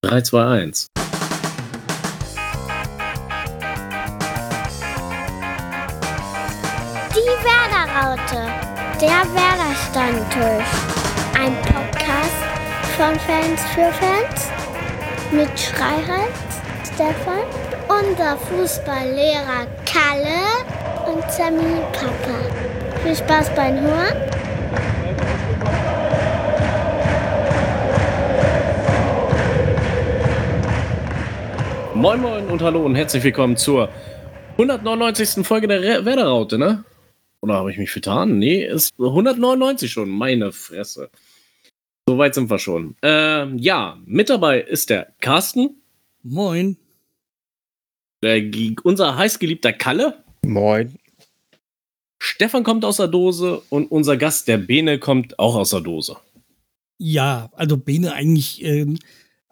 [0.00, 0.86] 3, 2, 1.
[7.10, 8.48] Die Werderaute,
[8.98, 10.72] der Werder-Stammtisch.
[11.38, 12.40] Ein Podcast
[12.96, 14.48] von Fans für Fans
[15.30, 16.38] mit Schreihals,
[16.94, 17.44] Stefan,
[17.86, 20.64] unser Fußballlehrer Kalle
[21.12, 22.38] und Sammy Papa.
[23.02, 24.43] Viel Spaß beim Hören.
[32.04, 33.88] Moin Moin und hallo und herzlich willkommen zur
[34.58, 35.42] 199.
[35.46, 36.84] Folge der Werderaute, ne?
[37.40, 38.38] Oder habe ich mich vertan?
[38.38, 41.08] Nee, ist 199 schon, meine Fresse.
[42.06, 42.94] So weit sind wir schon.
[43.00, 45.80] Ähm, ja, mit dabei ist der Carsten,
[46.22, 46.76] Moin.
[48.22, 50.98] der, unser heißgeliebter Kalle, Moin.
[52.22, 56.18] Stefan kommt aus der Dose und unser Gast, der Bene, kommt auch aus der Dose.
[56.98, 58.98] Ja, also Bene eigentlich, ähm,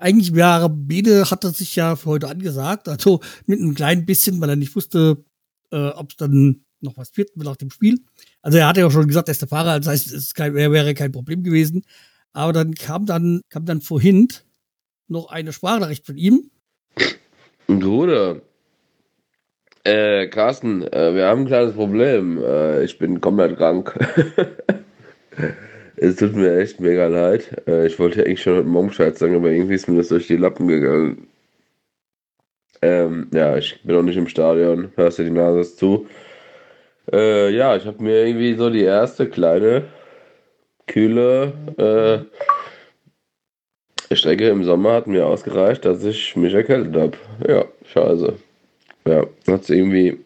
[0.02, 4.40] eigentlich wäre Bene hat er sich ja für heute angesagt, also mit einem kleinen bisschen,
[4.40, 5.24] weil er nicht wusste,
[5.70, 8.00] äh, ob es dann noch was wird nach dem Spiel.
[8.42, 10.72] Also er hatte ja schon gesagt, er ist der Fahrer, das heißt, es kein, wäre
[10.72, 11.84] wäre kein Problem gewesen.
[12.32, 14.28] Aber dann kam dann, kam dann vorhin
[15.06, 16.50] noch eine Sprachnachricht von ihm.
[17.68, 18.42] Bruder.
[19.84, 22.42] Äh, Carsten, äh, wir haben ein kleines Problem.
[22.42, 23.96] Äh, ich bin komplett krank.
[25.96, 27.62] es tut mir echt mega leid.
[27.66, 30.26] Äh, ich wollte eigentlich schon heute Morgen Bescheid sagen, aber irgendwie ist mir das durch
[30.26, 31.28] die Lappen gegangen.
[32.80, 34.92] Ähm, ja, ich bin noch nicht im Stadion.
[34.96, 36.06] Hörst du, die Nase zu.
[37.12, 39.84] Äh, ja, ich habe mir irgendwie so die erste kleine,
[40.86, 42.24] kühle äh,
[44.16, 47.16] Strecke im Sommer hat mir ausgereicht, dass ich mich erkältet habe.
[47.48, 48.34] Ja, scheiße.
[49.06, 50.18] Ja, hat irgendwie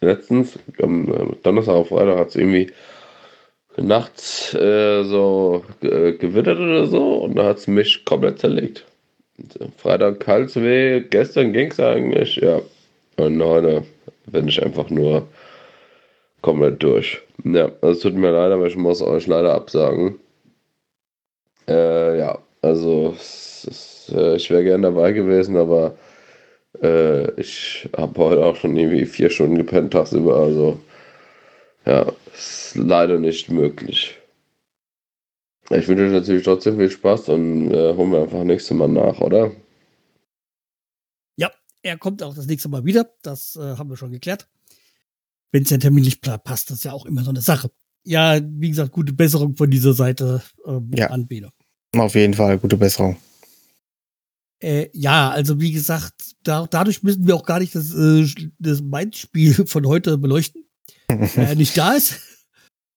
[0.00, 2.70] letztens, am Donnerstag auf Freitag, hat es irgendwie
[3.76, 8.84] nachts äh, so äh, gewittert oder so und da hat es mich komplett zerlegt.
[9.38, 12.60] Äh, Freitag Halsweh, gestern ging es eigentlich, ja.
[13.16, 13.84] Und heute
[14.26, 15.28] bin ich einfach nur
[16.42, 17.20] komplett durch.
[17.44, 20.16] Ja, es tut mir leid, aber ich muss euch leider absagen.
[21.68, 25.96] Äh, ja, also ist, äh, ich wäre gern dabei gewesen, aber
[26.82, 30.78] äh, ich habe heute auch schon irgendwie vier Stunden gepennt tagsüber, also
[31.86, 34.18] ja, ist leider nicht möglich.
[35.70, 39.18] Ich wünsche euch natürlich trotzdem viel Spaß und äh, holen wir einfach nächstes Mal nach,
[39.20, 39.50] oder?
[41.36, 41.50] Ja,
[41.82, 43.10] er kommt auch das nächste Mal wieder.
[43.22, 44.48] Das äh, haben wir schon geklärt.
[45.52, 47.70] Wenn es ja terminlich pla- passt, das ist ja auch immer so eine Sache.
[48.04, 51.06] Ja, wie gesagt, gute Besserung von dieser Seite ähm, Ja.
[51.08, 51.50] an Bene.
[51.96, 53.16] Auf jeden Fall, gute Besserung.
[54.62, 58.26] Äh, ja, also wie gesagt, da, dadurch müssen wir auch gar nicht das, äh,
[58.58, 60.63] das Mainz-Spiel von heute beleuchten,
[61.36, 62.20] er nicht da ist.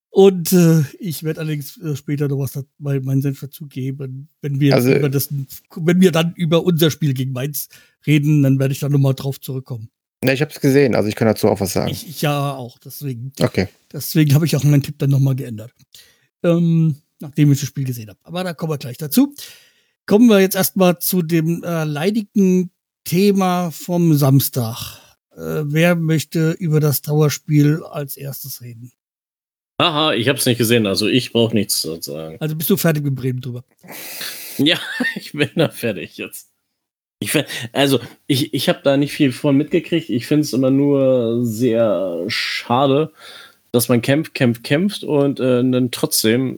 [0.09, 4.29] Und äh, ich werde allerdings äh, später noch was da, mal meinen Senf dazugeben.
[4.41, 5.29] Wenn wir Also- über das,
[5.75, 7.69] wenn wir dann über unser Spiel gegen Mainz
[8.05, 9.89] reden, dann werde ich da nochmal drauf zurückkommen.
[10.23, 11.91] Ne, ich habe es gesehen, also ich kann dazu auch was sagen.
[11.91, 13.31] Ich, ich ja auch, deswegen.
[13.39, 13.67] Okay.
[13.93, 15.71] Deswegen habe ich auch meinen Tipp dann nochmal geändert.
[16.43, 18.19] Ähm, nachdem ich das Spiel gesehen habe.
[18.23, 19.35] Aber da kommen wir gleich dazu.
[20.07, 22.71] Kommen wir jetzt erstmal zu dem äh, leidigen
[23.03, 24.96] Thema vom Samstag.
[25.37, 28.91] Äh, wer möchte über das Trauerspiel als erstes reden?
[29.79, 32.37] Haha, ich hab's nicht gesehen, also ich brauche nichts zu sagen.
[32.39, 33.63] Also bist du fertig mit Bremen drüber?
[34.57, 34.79] Ja,
[35.15, 36.49] ich bin da fertig jetzt.
[37.19, 40.09] Ich, find- also, ich, ich habe da nicht viel von mitgekriegt.
[40.09, 43.11] Ich finde es immer nur sehr schade,
[43.71, 46.57] dass man kämpft, kämpft, kämpft und äh, dann trotzdem,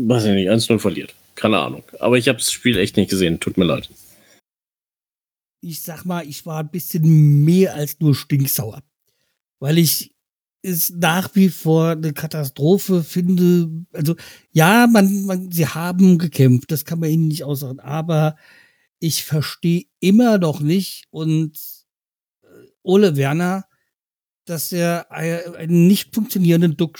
[0.00, 1.14] weiß ich nicht, 1-0 verliert.
[1.34, 1.82] Keine Ahnung.
[1.98, 3.40] Aber ich habe das Spiel echt nicht gesehen.
[3.40, 3.90] Tut mir leid.
[5.60, 8.82] Ich sag mal, ich war ein bisschen mehr als nur stinksauer.
[9.58, 10.14] Weil ich
[10.62, 13.70] es nach wie vor eine Katastrophe finde.
[13.92, 14.16] Also,
[14.50, 18.36] ja, man, man, sie haben gekämpft, das kann man ihnen nicht aussagen, aber
[18.98, 21.58] ich verstehe immer noch nicht und
[22.42, 22.46] äh,
[22.82, 23.66] Ole Werner,
[24.44, 26.98] dass er einen nicht funktionierenden Duck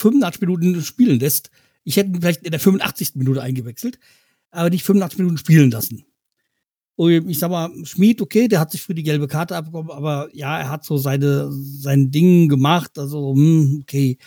[0.00, 1.50] 85 Minuten spielen lässt.
[1.84, 3.14] Ich hätte ihn vielleicht in der 85.
[3.14, 3.98] Minute eingewechselt,
[4.50, 6.04] aber nicht 85 Minuten spielen lassen.
[7.00, 10.58] Ich sag mal, Schmid, okay, der hat sich für die gelbe Karte abbekommen, aber ja,
[10.58, 14.18] er hat so seine, sein Ding gemacht, also, hm, okay.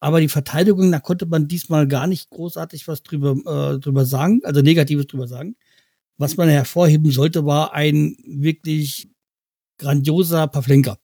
[0.00, 3.32] Aber die Verteidigung, da konnte man diesmal gar nicht großartig was drüber,
[3.76, 5.56] äh, drüber sagen, also Negatives drüber sagen.
[6.18, 9.10] Was man hervorheben sollte, war ein wirklich
[9.78, 10.98] grandioser Pavlenka.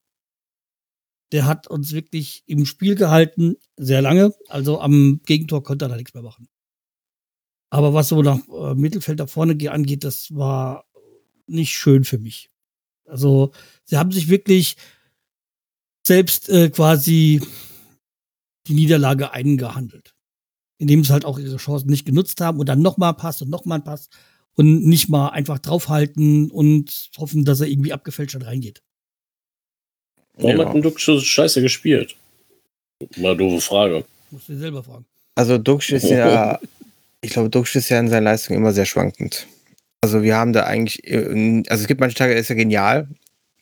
[1.32, 4.32] Der hat uns wirklich im Spiel gehalten, sehr lange.
[4.48, 6.48] Also am Gegentor konnte er da nichts mehr machen.
[7.70, 10.84] Aber was so nach äh, Mittelfeld da vorne ge- angeht, das war
[11.46, 12.50] nicht schön für mich.
[13.06, 13.52] Also
[13.84, 14.76] sie haben sich wirklich
[16.06, 17.40] selbst äh, quasi
[18.66, 20.14] die Niederlage eingehandelt.
[20.78, 23.78] Indem sie halt auch ihre Chancen nicht genutzt haben und dann nochmal Pass und nochmal
[23.78, 24.08] ein Pass
[24.54, 28.82] und nicht mal einfach draufhalten und hoffen, dass er irgendwie abgefälscht reingeht.
[30.36, 30.66] Warum Ja.
[30.68, 32.16] hat denn so scheiße gespielt?
[33.16, 34.04] Mal doofe Frage.
[34.30, 35.06] Musst du dir selber fragen.
[35.36, 36.58] Also Duxch ist ja,
[37.20, 39.46] ich glaube, Duxch ist ja in seinen Leistungen immer sehr schwankend.
[40.04, 43.08] Also wir haben da eigentlich, äh, also es gibt manche Tage, er ist ja genial,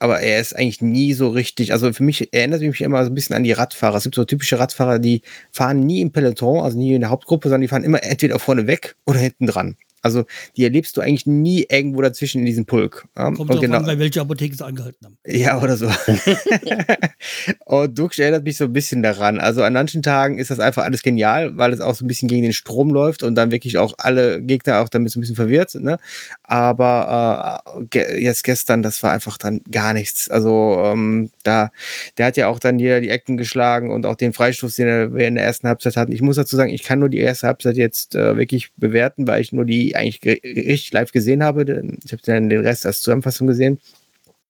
[0.00, 3.14] aber er ist eigentlich nie so richtig, also für mich erinnert mich immer so ein
[3.14, 3.96] bisschen an die Radfahrer.
[3.96, 5.22] Es gibt so typische Radfahrer, die
[5.52, 8.66] fahren nie im Peloton, also nie in der Hauptgruppe, sondern die fahren immer entweder vorne
[8.66, 9.76] weg oder hinten dran.
[10.02, 10.24] Also
[10.56, 13.06] die erlebst du eigentlich nie irgendwo dazwischen in diesem Pulk.
[13.16, 15.16] Ja, Kommt und genau- an, bei welcher Apotheke sie angehalten haben.
[15.26, 15.86] ja, oder so.
[17.64, 19.38] und Duxch erinnert mich so ein bisschen daran.
[19.38, 22.28] Also an manchen Tagen ist das einfach alles genial, weil es auch so ein bisschen
[22.28, 25.36] gegen den Strom läuft und dann wirklich auch alle Gegner auch damit so ein bisschen
[25.36, 25.74] verwirrt.
[25.76, 25.98] Ne?
[26.42, 30.28] Aber äh, ge jetzt gestern, das war einfach dann gar nichts.
[30.30, 31.70] Also ähm, da,
[32.18, 35.26] der hat ja auch dann hier die Ecken geschlagen und auch den Freistoß, den wir
[35.28, 36.12] in der ersten Halbzeit hatten.
[36.12, 39.40] Ich muss dazu sagen, ich kann nur die erste Halbzeit jetzt äh, wirklich bewerten, weil
[39.40, 41.62] ich nur die eigentlich ge- richtig live gesehen habe.
[42.04, 43.78] Ich habe dann den Rest als Zusammenfassung gesehen.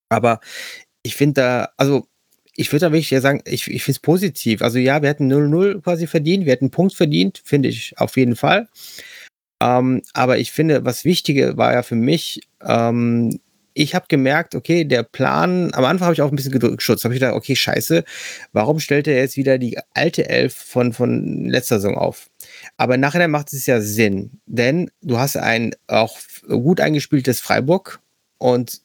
[0.09, 0.41] Aber
[1.03, 2.07] ich finde da, also
[2.55, 4.63] ich würde da wirklich sagen, ich, ich finde es positiv.
[4.63, 8.17] Also ja, wir hätten 0-0 quasi verdient, wir hätten einen Punkt verdient, finde ich auf
[8.17, 8.69] jeden Fall.
[9.63, 13.39] Ähm, aber ich finde, was Wichtige war ja für mich, ähm,
[13.75, 17.15] ich habe gemerkt, okay, der Plan, am Anfang habe ich auch ein bisschen geschutzt, habe
[17.15, 18.05] ich gedacht, okay, scheiße,
[18.53, 22.31] warum stellt er jetzt wieder die alte Elf von, von letzter Saison auf?
[22.77, 28.01] Aber nachher macht es ja Sinn, denn du hast ein auch gut eingespieltes Freiburg
[28.39, 28.83] und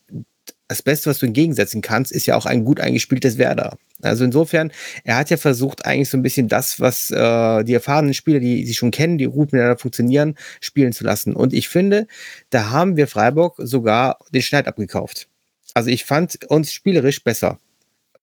[0.68, 3.78] das Beste, was du entgegensetzen kannst, ist ja auch ein gut eingespieltes Werder.
[4.02, 4.72] Also insofern,
[5.04, 8.66] er hat ja versucht, eigentlich so ein bisschen das, was äh, die erfahrenen Spieler, die
[8.66, 11.34] sie schon kennen, die gut miteinander funktionieren, spielen zu lassen.
[11.34, 12.08] Und ich finde,
[12.50, 15.28] da haben wir Freiburg sogar den Schneid abgekauft.
[15.74, 17.60] Also ich fand uns spielerisch besser.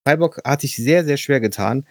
[0.03, 1.85] Freiburg hat sich sehr, sehr schwer getan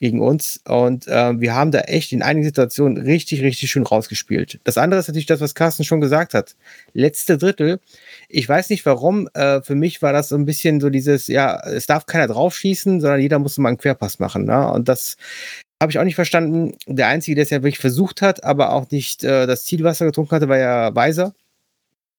[0.00, 4.58] gegen uns und äh, wir haben da echt in einigen Situationen richtig, richtig schön rausgespielt.
[4.64, 6.56] Das andere ist natürlich das, was Carsten schon gesagt hat.
[6.94, 7.80] Letzte Drittel,
[8.28, 11.60] ich weiß nicht warum, äh, für mich war das so ein bisschen so dieses, ja,
[11.66, 14.44] es darf keiner draufschießen, sondern jeder muss mal einen Querpass machen.
[14.46, 14.72] Ne?
[14.72, 15.18] Und das
[15.82, 16.76] habe ich auch nicht verstanden.
[16.86, 20.30] Der Einzige, der es ja wirklich versucht hat, aber auch nicht äh, das Zielwasser getrunken
[20.32, 21.34] hatte, war ja Weiser.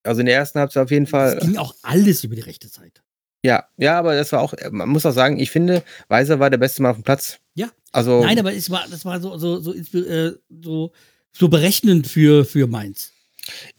[0.04, 1.38] Also in der ersten Halbzeit auf jeden Fall.
[1.38, 3.02] Es ging auch alles über die rechte Seite.
[3.44, 6.60] Ja, ja, aber das war auch, man muss auch sagen, ich finde, Weiser war der
[6.60, 7.40] beste Mann auf dem Platz.
[7.56, 7.70] Ja.
[7.92, 10.92] Also, Nein, aber es war, das war so, so, so, äh, so,
[11.34, 13.12] so berechnend für, für Mainz.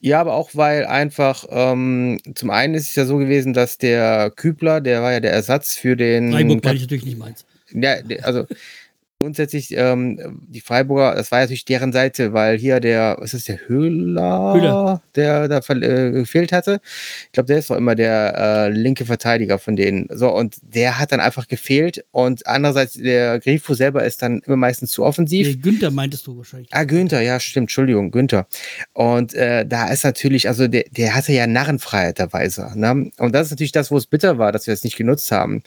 [0.01, 4.33] ja, aber auch weil einfach, ähm, zum einen ist es ja so gewesen, dass der
[4.35, 6.33] Kübler, der war ja der Ersatz für den.
[6.33, 7.45] Freiburg meine ich natürlich nicht Mainz.
[7.73, 8.47] Ja, also
[9.23, 13.47] grundsätzlich, ähm, die Freiburger, das war ja natürlich deren Seite, weil hier der, was ist
[13.47, 15.03] der Höhler, Höhler.
[15.15, 16.81] der da äh, gefehlt hatte.
[17.27, 20.09] Ich glaube, der ist doch immer der äh, linke Verteidiger von denen.
[20.11, 22.05] So, und der hat dann einfach gefehlt.
[22.11, 25.47] Und andererseits, der Grifo selber ist dann immer meistens zu offensiv.
[25.47, 26.69] Der Günther meintest du wahrscheinlich.
[26.73, 28.49] Ah, Günther, ja, stimmt, Entschuldigung, Günther.
[28.93, 32.75] Und äh, da ist natürlich, also der, der hatte ja Narrenfreiheit, der Weiser.
[32.75, 33.13] Ne?
[33.19, 35.63] Und das ist natürlich das, wo es bitter war, dass wir es nicht genutzt haben.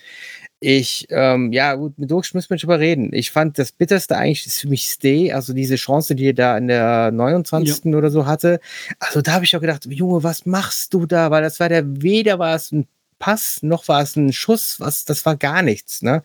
[0.60, 3.12] Ich, ähm, ja, gut, mit Durchsch müssen wir drüber reden.
[3.13, 6.57] Ich fand das Bitterste eigentlich ist für mich Stay, also diese Chance, die er da
[6.57, 7.94] in der 29.
[7.94, 8.60] oder so hatte.
[9.00, 11.30] Also da habe ich auch gedacht, Junge, was machst du da?
[11.30, 12.88] Weil das war der, weder war es ein
[13.19, 16.22] Pass, noch war es ein Schuss, was, das war gar nichts, ne?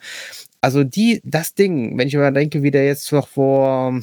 [0.61, 4.01] Also die, das Ding, wenn ich mal denke, wie der jetzt noch vor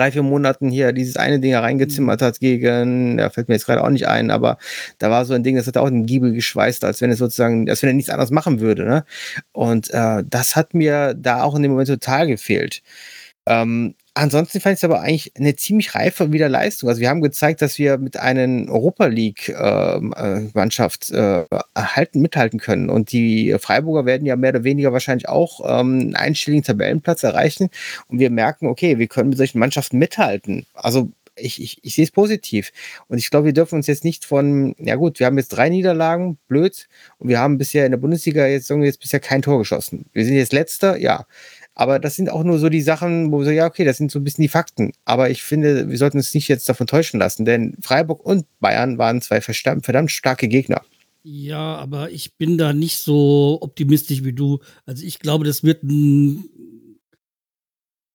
[0.00, 3.84] drei, vier Monaten hier dieses eine Ding reingezimmert hat gegen, ja, fällt mir jetzt gerade
[3.84, 4.56] auch nicht ein, aber
[4.98, 7.68] da war so ein Ding, das hat auch den Giebel geschweißt, als wenn es sozusagen,
[7.68, 9.04] als wenn er nichts anderes machen würde, ne?
[9.52, 12.82] Und äh, das hat mir da auch in dem Moment total gefehlt.
[13.46, 16.88] Ähm, ansonsten fand ich es aber eigentlich eine ziemlich reife wieder Leistung.
[16.88, 22.60] Also wir haben gezeigt, dass wir mit einer Europa League ähm, äh, äh, erhalten, mithalten
[22.60, 22.90] können.
[22.90, 27.70] Und die Freiburger werden ja mehr oder weniger wahrscheinlich auch ähm, einen einstelligen Tabellenplatz erreichen.
[28.08, 30.66] Und wir merken, okay, wir können mit solchen Mannschaften mithalten.
[30.74, 32.72] Also ich, ich, ich sehe es positiv.
[33.08, 35.68] Und ich glaube, wir dürfen uns jetzt nicht von, ja gut, wir haben jetzt drei
[35.68, 36.88] Niederlagen, blöd.
[37.18, 40.06] Und wir haben bisher in der Bundesliga jetzt, sagen wir jetzt bisher kein Tor geschossen.
[40.12, 41.26] Wir sind jetzt letzter, ja.
[41.74, 44.10] Aber das sind auch nur so die Sachen, wo wir so, ja, okay, das sind
[44.10, 44.92] so ein bisschen die Fakten.
[45.04, 48.98] Aber ich finde, wir sollten uns nicht jetzt davon täuschen lassen, denn Freiburg und Bayern
[48.98, 50.82] waren zwei verdammt, starke Gegner.
[51.22, 54.58] Ja, aber ich bin da nicht so optimistisch wie du.
[54.86, 56.44] Also ich glaube, das wird ein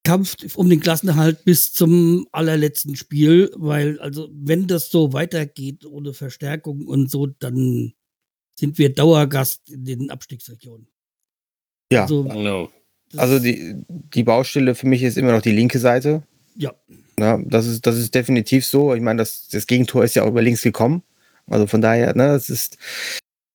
[0.04, 6.14] Kampf um den Klassenerhalt bis zum allerletzten Spiel, weil also wenn das so weitergeht ohne
[6.14, 7.94] Verstärkung und so, dann
[8.58, 10.88] sind wir Dauergast in den Abstiegsregionen.
[11.92, 12.04] Ja.
[12.04, 12.70] Also, No.
[13.18, 16.24] Also die, die Baustelle für mich ist immer noch die linke Seite.
[16.56, 16.74] ja,
[17.20, 18.94] Ja, das ist, das ist definitiv so.
[18.94, 21.04] Ich meine, das, das Gegentor ist ja auch über links gekommen.
[21.48, 22.78] Also von daher, ne, das ist,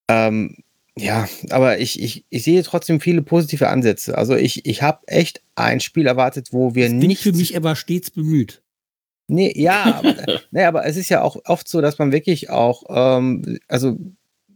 [0.08, 0.56] ähm,
[0.96, 4.18] ja, aber ich, ich, ich sehe trotzdem viele positive Ansätze.
[4.18, 7.22] Also ich, ich habe echt ein Spiel erwartet, wo wir das nicht.
[7.22, 8.62] für mich, er war stets bemüht.
[9.28, 10.16] Nee, ja, aber,
[10.50, 13.96] nee, aber es ist ja auch oft so, dass man wirklich auch, ähm, also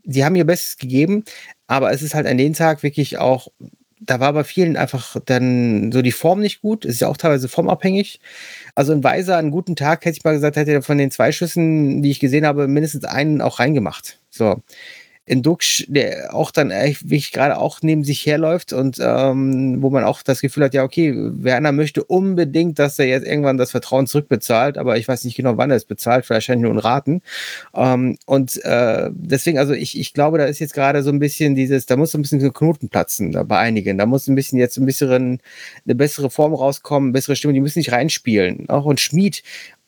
[0.05, 1.25] die haben ihr Bestes gegeben,
[1.67, 3.49] aber es ist halt an dem Tag wirklich auch,
[4.01, 6.85] da war bei vielen einfach dann so die Form nicht gut.
[6.85, 8.21] Ist ja auch teilweise formabhängig.
[8.75, 11.33] Also ein Weiser, einen guten Tag, hätte ich mal gesagt, hätte er von den zwei
[11.33, 14.19] Schüssen, die ich gesehen habe, mindestens einen auch reingemacht.
[14.31, 14.63] So
[15.26, 20.04] in Duxch, der auch dann wirklich gerade auch neben sich herläuft und ähm, wo man
[20.04, 24.07] auch das Gefühl hat, ja, okay, Werner möchte unbedingt, dass er jetzt irgendwann das Vertrauen
[24.07, 27.23] zurückbezahlt, aber ich weiß nicht genau, wann er es bezahlt, wahrscheinlich nur in Raten.
[27.75, 31.54] Ähm, und äh, deswegen, also ich, ich glaube, da ist jetzt gerade so ein bisschen
[31.54, 33.97] dieses, da muss so ein bisschen so Knoten platzen da bei einigen.
[33.97, 35.40] Da muss ein bisschen jetzt ein bisschen
[35.85, 38.69] eine bessere Form rauskommen, bessere Stimme, die müssen nicht reinspielen.
[38.69, 39.43] Auch und Schmied,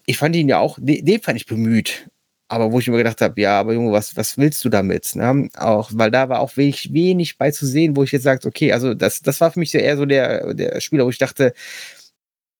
[0.06, 2.08] ich fand ihn ja auch, den fand ich bemüht
[2.48, 5.16] aber wo ich mir gedacht habe, ja, aber Junge, was, was willst du damit?
[5.16, 5.48] Ne?
[5.56, 8.72] Auch, weil da war auch wenig, wenig bei zu sehen, wo ich jetzt sagte, okay,
[8.72, 11.52] also das, das war für mich so eher so der, der Spieler, wo ich dachte,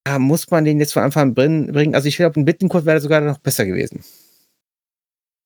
[0.05, 1.95] ja, muss man den jetzt von Anfang an bringen?
[1.95, 4.03] Also ich glaube, ein Bittenkurt wäre sogar noch besser gewesen.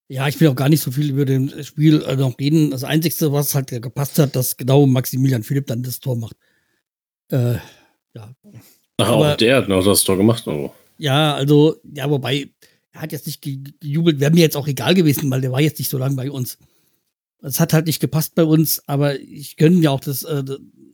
[0.07, 2.71] Ja, ich will auch gar nicht so viel über das Spiel äh, noch reden.
[2.71, 6.36] Das Einzige, was halt gepasst hat, dass genau Maximilian Philipp dann das Tor macht.
[7.31, 7.53] Äh,
[8.13, 8.36] ja.
[8.98, 10.45] Ach, aber, auch der hat noch das Tor gemacht.
[10.48, 10.74] Oh.
[10.98, 12.50] Ja, also, ja, wobei,
[12.91, 15.79] er hat jetzt nicht gejubelt, wäre mir jetzt auch egal gewesen, weil der war jetzt
[15.79, 16.57] nicht so lange bei uns.
[17.41, 20.43] Es hat halt nicht gepasst bei uns, aber ich gönne mir auch das, äh,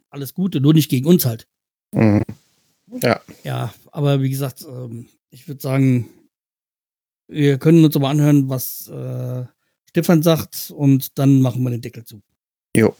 [0.09, 1.47] alles Gute, nur nicht gegen uns halt.
[1.93, 2.23] Mhm.
[3.01, 3.21] Ja.
[3.43, 6.09] Ja, aber wie gesagt, ähm, ich würde sagen,
[7.27, 9.45] wir können uns mal anhören, was äh,
[9.89, 12.21] Stefan sagt und dann machen wir den Deckel zu.
[12.75, 12.95] Jo.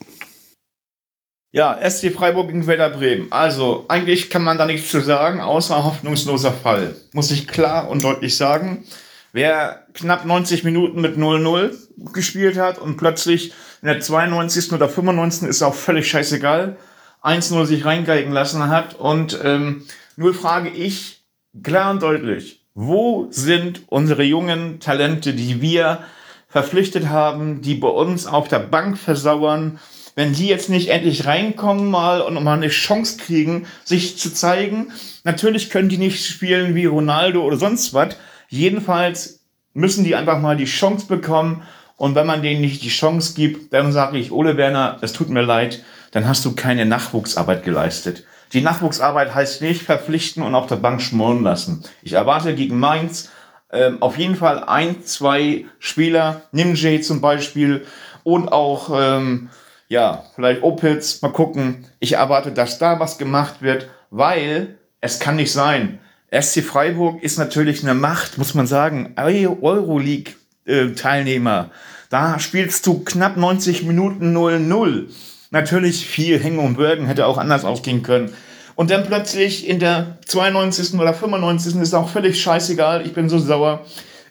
[1.57, 3.31] Ja, SC Freiburg gegen Werder Bremen.
[3.31, 6.95] Also, eigentlich kann man da nichts zu sagen, außer hoffnungsloser Fall.
[7.13, 8.85] Muss ich klar und deutlich sagen.
[9.33, 11.73] Wer knapp 90 Minuten mit 0-0
[12.13, 14.71] gespielt hat und plötzlich in der 92.
[14.71, 15.49] oder 95.
[15.49, 16.77] ist auch völlig scheißegal,
[17.23, 18.93] 1-0 sich reingeigen lassen hat.
[18.93, 19.83] Und ähm,
[20.15, 21.23] nur frage ich
[21.63, 26.03] klar und deutlich, wo sind unsere jungen Talente, die wir
[26.47, 29.79] verpflichtet haben, die bei uns auf der Bank versauern,
[30.17, 34.91] wenn die jetzt nicht endlich reinkommen mal und mal eine Chance kriegen, sich zu zeigen.
[35.23, 38.17] Natürlich können die nicht spielen wie Ronaldo oder sonst was.
[38.49, 39.41] Jedenfalls
[39.75, 41.61] müssen die einfach mal die Chance bekommen.
[41.97, 45.29] Und wenn man denen nicht die Chance gibt, dann sage ich, Ole Werner, es tut
[45.29, 48.23] mir leid, dann hast du keine Nachwuchsarbeit geleistet.
[48.53, 51.83] Die Nachwuchsarbeit heißt nicht verpflichten und auf der Bank schmoren lassen.
[52.01, 53.29] Ich erwarte gegen Mainz
[53.71, 57.85] ähm, auf jeden Fall ein, zwei Spieler, Nimjay zum Beispiel
[58.23, 59.49] und auch ähm,
[59.87, 61.85] ja, vielleicht Opitz, mal gucken.
[61.99, 65.99] Ich erwarte, dass da was gemacht wird, weil es kann nicht sein.
[66.29, 69.13] SC Freiburg ist natürlich eine Macht, muss man sagen.
[69.15, 71.71] Euroleague-Teilnehmer.
[72.09, 75.05] Da spielst du knapp 90 Minuten 0-0.
[75.51, 78.33] Natürlich viel Hängen und Würgen hätte auch anders ausgehen können.
[78.75, 80.95] Und dann plötzlich in der 92.
[80.99, 81.77] oder 95.
[81.77, 83.05] ist auch völlig scheißegal.
[83.05, 83.85] Ich bin so sauer.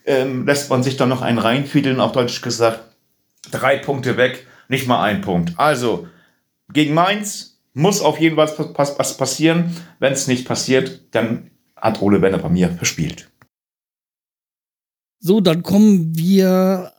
[0.04, 2.80] Ähm, lässt man sich dann noch einen reinfiedeln, auf Deutsch gesagt.
[3.50, 5.54] Drei Punkte weg nicht mal ein Punkt.
[5.56, 6.08] Also,
[6.73, 9.76] gegen Mainz muss auf jeden Fall was passieren.
[9.99, 13.30] Wenn es nicht passiert, dann hat Ole Werner bei mir verspielt.
[15.18, 16.92] So, dann kommen wir,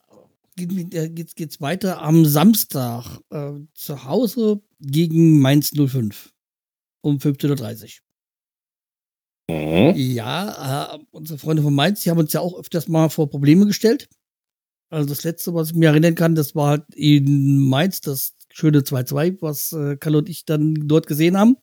[0.55, 6.33] geht's, geht's weiter am Samstag äh, zu Hause gegen Mainz 05
[7.01, 7.89] um 15.30 Uhr.
[9.49, 9.93] Mhm.
[9.95, 13.65] Ja, äh, unsere Freunde von Mainz, die haben uns ja auch öfters mal vor Probleme
[13.65, 14.09] gestellt.
[14.89, 18.79] Also das letzte, was ich mir erinnern kann, das war halt in Mainz, das schöne
[18.79, 21.57] 2-2, was äh, Kalle und ich dann dort gesehen haben.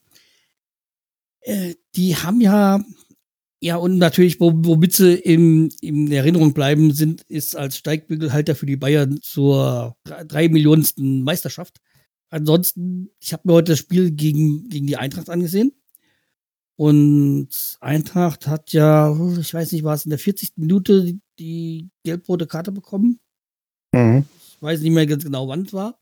[1.41, 2.83] Äh, die haben ja,
[3.61, 8.77] ja, und natürlich, womit sie im, in Erinnerung bleiben, sind, ist als Steigbügelhalter für die
[8.77, 11.81] Bayern zur drei Millionensten Meisterschaft.
[12.29, 15.73] Ansonsten, ich habe mir heute das Spiel gegen, gegen die Eintracht angesehen.
[16.77, 20.53] Und Eintracht hat ja, ich weiß nicht, war es in der 40.
[20.57, 23.19] Minute die, gelb-rote Karte bekommen.
[23.93, 24.25] Mhm.
[24.37, 25.99] Ich weiß nicht mehr ganz genau, wann es war.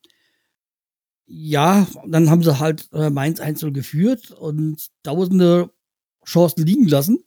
[1.26, 5.72] Ja, dann haben sie halt äh, Mainz 1 geführt und tausende
[6.26, 7.24] Chancen liegen lassen.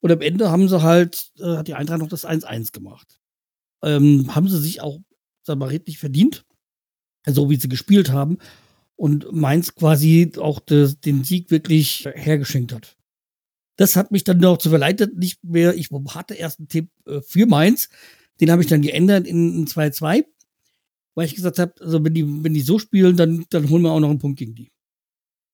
[0.00, 3.20] Und am Ende haben sie halt, äh, hat die Eintracht noch das 1-1 gemacht.
[3.82, 5.00] Ähm, haben sie sich auch,
[5.42, 6.44] sag mal, redlich verdient.
[7.26, 8.38] So wie sie gespielt haben
[9.00, 12.98] und Mainz quasi auch des, den Sieg wirklich hergeschenkt hat.
[13.76, 17.22] Das hat mich dann auch zu verleitet, nicht mehr, ich hatte erst einen Tipp äh,
[17.22, 17.88] für Mainz,
[18.42, 20.26] den habe ich dann geändert in 2-2,
[21.14, 23.90] weil ich gesagt habe, also wenn die, wenn die so spielen, dann, dann holen wir
[23.90, 24.70] auch noch einen Punkt gegen die.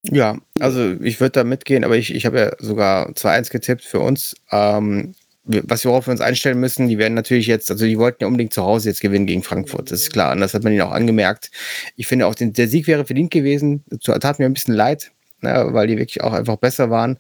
[0.03, 4.01] Ja, also ich würde da mitgehen, aber ich, ich habe ja sogar 2-1 getippt für
[4.01, 4.35] uns.
[4.51, 5.15] Ähm,
[5.47, 8.63] was wir uns einstellen müssen, die werden natürlich jetzt, also die wollten ja unbedingt zu
[8.63, 10.33] Hause jetzt gewinnen gegen Frankfurt, das ist klar.
[10.33, 11.51] Und das hat man ihnen auch angemerkt.
[11.97, 13.85] Ich finde auch, den, der Sieg wäre verdient gewesen.
[14.03, 17.19] Tat mir ein bisschen leid, ne, weil die wirklich auch einfach besser waren.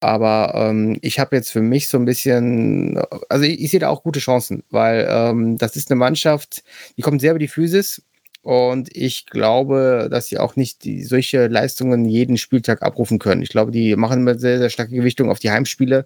[0.00, 3.88] Aber ähm, ich habe jetzt für mich so ein bisschen, also ich, ich sehe da
[3.88, 6.62] auch gute Chancen, weil ähm, das ist eine Mannschaft,
[6.98, 8.02] die kommt sehr über die Physis
[8.44, 13.40] und ich glaube, dass sie auch nicht die, solche Leistungen jeden Spieltag abrufen können.
[13.40, 16.04] Ich glaube, die machen immer sehr, sehr starke Gewichtung auf die Heimspiele.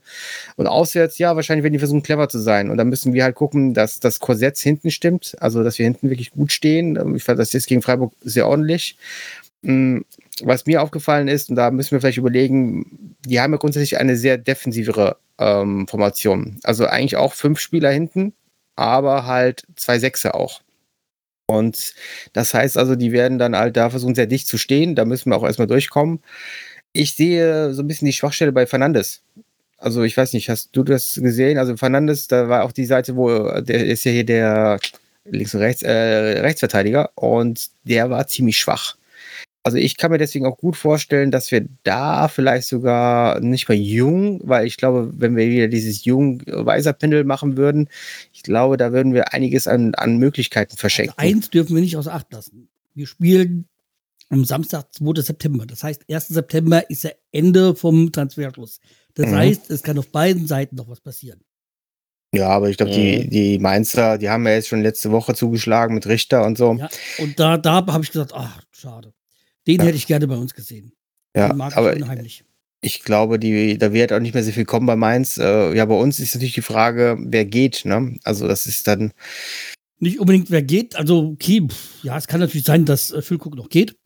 [0.55, 2.71] Und auswärts, ja, wahrscheinlich werden die versuchen, clever zu sein.
[2.71, 5.35] Und dann müssen wir halt gucken, dass das Korsett hinten stimmt.
[5.41, 7.17] Also, dass wir hinten wirklich gut stehen.
[7.17, 8.97] Ich fand das jetzt gegen Freiburg sehr ordentlich.
[9.65, 10.05] Hm,
[10.45, 14.17] was mir aufgefallen ist, und da müssen wir vielleicht überlegen, die haben ja grundsätzlich eine
[14.17, 16.61] sehr defensivere ähm, Formation.
[16.63, 18.33] Also eigentlich auch fünf Spieler hinten,
[18.77, 20.61] aber halt zwei Sechse auch.
[21.51, 21.95] Und
[22.35, 24.95] das heißt also, die werden dann halt da versuchen, sehr dicht zu stehen.
[24.95, 26.21] Da müssen wir auch erstmal durchkommen.
[26.93, 29.23] Ich sehe so ein bisschen die Schwachstelle bei Fernandes.
[29.79, 31.59] Also ich weiß nicht, hast du das gesehen?
[31.59, 34.79] Also Fernandes, da war auch die Seite, wo der ist ja hier der
[35.25, 38.97] links und rechts äh, Rechtsverteidiger und der war ziemlich schwach.
[39.69, 43.75] Also ich kann mir deswegen auch gut vorstellen, dass wir da vielleicht sogar nicht mal
[43.75, 47.91] jung, weil ich glaube, wenn wir wieder dieses jung-weiser-Pendel machen würden,
[48.33, 51.13] ich glaube, da würden wir einiges an, an Möglichkeiten verschenken.
[51.19, 52.71] Also eins dürfen wir nicht außer Acht lassen.
[52.95, 53.69] Wir spielen
[54.31, 55.21] am Samstag, 2.
[55.21, 55.67] September.
[55.67, 56.29] Das heißt, 1.
[56.29, 58.81] September ist der Ende vom Transferschluss.
[59.17, 59.37] Das mhm.
[59.37, 61.43] heißt, es kann auf beiden Seiten noch was passieren.
[62.33, 63.31] Ja, aber ich glaube, die, mhm.
[63.31, 66.73] die Mainzer, die haben ja jetzt schon letzte Woche zugeschlagen mit Richter und so.
[66.73, 69.13] Ja, und da, da habe ich gesagt, ach, schade.
[69.69, 69.85] Den ja.
[69.85, 70.93] hätte ich gerne bei uns gesehen.
[71.37, 72.45] Ja, aber unheimlich.
[72.81, 75.37] Ich glaube, die, da wird auch nicht mehr so viel kommen bei Mainz.
[75.37, 77.85] Äh, ja, bei uns ist natürlich die Frage, wer geht.
[77.85, 78.17] Ne?
[78.25, 79.13] Also das ist dann
[79.99, 80.97] nicht unbedingt wer geht.
[80.97, 83.97] Also okay, pff, ja, es kann natürlich sein, dass äh, Füllkrug noch geht.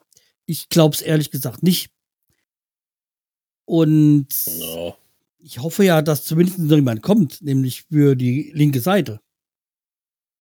[0.47, 1.91] Ich glaube es ehrlich gesagt nicht.
[3.65, 4.29] Und
[4.59, 4.97] no.
[5.39, 9.21] ich hoffe ja, dass zumindest noch jemand kommt, nämlich für die linke Seite.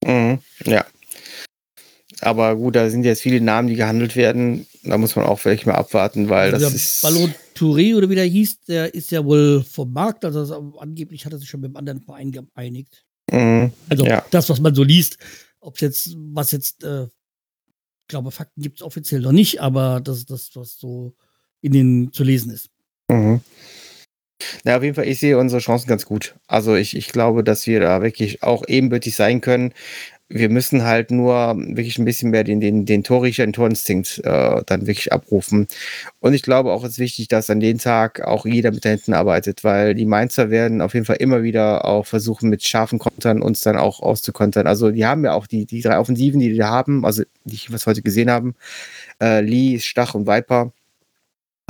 [0.04, 0.86] Mhm, ja.
[2.20, 4.68] Aber gut, da sind jetzt viele Namen, die gehandelt werden.
[4.84, 7.02] Da muss man auch vielleicht mal abwarten, weil also das ist.
[7.02, 10.26] Ballon Touré oder wie der hieß, der ist ja wohl vom Markt.
[10.26, 13.06] Also angeblich hat er sich schon mit einem anderen Verein geeinigt.
[13.32, 14.26] Mhm, also ja.
[14.32, 15.18] das, was man so liest,
[15.60, 20.18] ob jetzt, was jetzt, äh, ich glaube, Fakten gibt es offiziell noch nicht, aber das
[20.18, 21.14] ist das, was so
[21.62, 22.70] in den zu lesen ist.
[23.08, 23.42] Mhm.
[24.64, 26.36] Na, auf jeden Fall, ich sehe unsere Chancen ganz gut.
[26.48, 29.74] Also ich, ich glaube, dass wir da wirklich auch ebenbürtig sein können
[30.34, 34.64] wir müssen halt nur wirklich ein bisschen mehr den, den, den Torriecher, den Torinstinkt äh,
[34.66, 35.68] dann wirklich abrufen.
[36.20, 38.90] Und ich glaube auch, es ist wichtig, dass an dem Tag auch jeder mit da
[38.90, 43.00] hinten arbeitet, weil die Mainzer werden auf jeden Fall immer wieder auch versuchen, mit scharfen
[43.00, 44.68] Kontern uns dann auch auszukontern.
[44.68, 47.74] Also die haben ja auch die, die drei Offensiven, die die haben, also die ich
[47.74, 48.56] was heute gesehen haben,
[49.22, 50.72] äh, Lee, Stach und Viper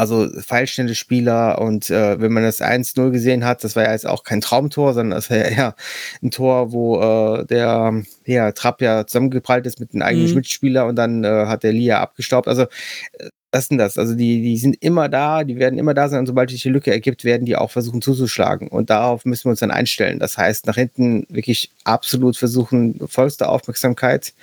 [0.02, 4.08] also feilschnelle Spieler und äh, wenn man das 1-0 gesehen hat, das war ja jetzt
[4.08, 5.76] auch kein Traumtor, sondern das war ja eher
[6.24, 10.36] ein Tor, wo äh, der ja, Trapp ja zusammengeprallt ist mit einem eigenen mhm.
[10.38, 12.48] Mitspieler und dann äh, hat der Lia abgestaubt.
[12.48, 14.00] Also äh, das sind das.
[14.00, 16.70] Also die, die sind immer da, die werden immer da sein und sobald sich die
[16.70, 18.70] Lücke ergibt, werden die auch versuchen zuzuschlagen.
[18.70, 20.18] Und darauf müssen wir uns dann einstellen.
[20.18, 24.34] Das heißt, nach hinten wirklich absolut versuchen, vollste Aufmerksamkeit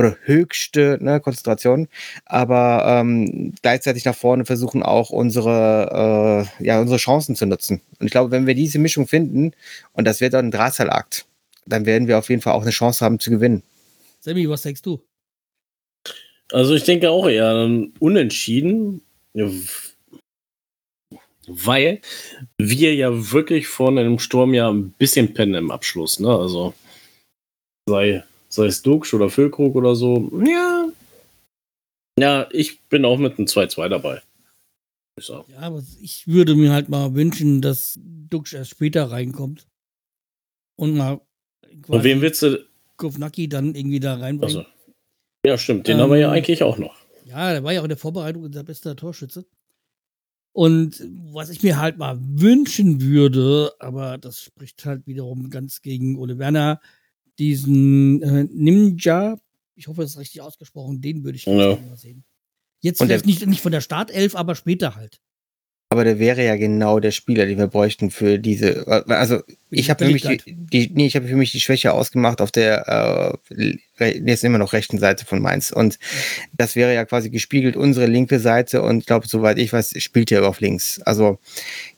[0.00, 1.86] oder höchste ne, Konzentration,
[2.24, 7.82] aber ähm, gleichzeitig nach vorne versuchen auch unsere, äh, ja, unsere Chancen zu nutzen.
[7.98, 9.52] Und ich glaube, wenn wir diese Mischung finden,
[9.92, 11.26] und das wird dann ein Drahtseilakt,
[11.66, 13.62] dann werden wir auf jeden Fall auch eine Chance haben zu gewinnen.
[14.20, 15.00] Sammy, was denkst du?
[16.50, 17.68] Also ich denke auch eher
[18.00, 19.02] unentschieden,
[21.46, 22.00] weil
[22.56, 26.18] wir ja wirklich vor einem Sturm ja ein bisschen pennen im Abschluss.
[26.18, 26.28] Ne?
[26.28, 26.72] Also
[27.86, 30.30] sei sei es Dux oder Füllkrug oder so.
[30.44, 30.88] Ja.
[32.18, 34.22] Ja, ich bin auch mit einem 2-2 dabei.
[35.18, 39.66] Ja, aber ich würde mir halt mal wünschen, dass Dux erst später reinkommt.
[40.76, 41.20] Und mal.
[41.88, 42.66] Und wen willst du?
[42.96, 44.58] Kovnacki dann irgendwie da reinbringen.
[44.58, 44.68] Also.
[45.44, 45.88] Ja, stimmt.
[45.88, 46.96] Den ähm, haben wir ja eigentlich auch noch.
[47.24, 49.46] Ja, der war ja auch in der Vorbereitung unser bester Torschütze.
[50.52, 56.18] Und was ich mir halt mal wünschen würde, aber das spricht halt wiederum ganz gegen
[56.18, 56.80] Ole Werner,
[57.40, 59.40] diesen äh, Ninja,
[59.74, 61.76] ich hoffe, das ist richtig ausgesprochen, den würde ich ja.
[61.76, 62.24] mal sehen.
[62.82, 65.20] Jetzt vielleicht nicht, nicht von der Startelf, aber später halt.
[65.92, 68.86] Aber der wäre ja genau der Spieler, den wir bräuchten für diese.
[69.08, 72.40] Also ich habe für mich die, die, nee, ich habe für mich die Schwäche ausgemacht
[72.40, 75.72] auf der äh, nee, ist immer noch rechten Seite von Mainz.
[75.72, 75.98] Und
[76.52, 80.30] das wäre ja quasi gespiegelt unsere linke Seite und ich glaube, soweit ich weiß, spielt
[80.30, 81.00] er auf links.
[81.02, 81.38] Also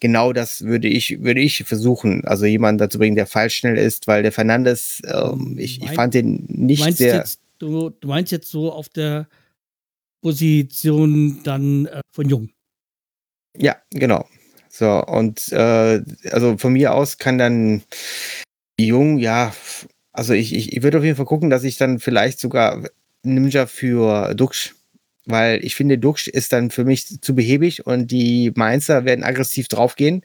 [0.01, 4.07] genau das würde ich, würde ich versuchen, also jemanden dazu bringen, der falsch schnell ist,
[4.07, 7.17] weil der Fernandes, ähm, ich, ich fand den nicht sehr.
[7.17, 9.29] Jetzt, du, du meinst jetzt so auf der
[10.23, 12.49] Position dann äh, von Jung.
[13.57, 14.27] Ja, genau.
[14.69, 17.83] So, und äh, also von mir aus kann dann
[18.79, 19.55] Jung, ja,
[20.13, 22.83] also ich, ich, ich würde auf jeden Fall gucken, dass ich dann vielleicht sogar
[23.23, 24.75] Ninja für Dux,
[25.27, 29.69] weil ich finde, Dux ist dann für mich zu behäbig und die Mainzer werden aggressiv
[29.69, 30.25] draufgehen.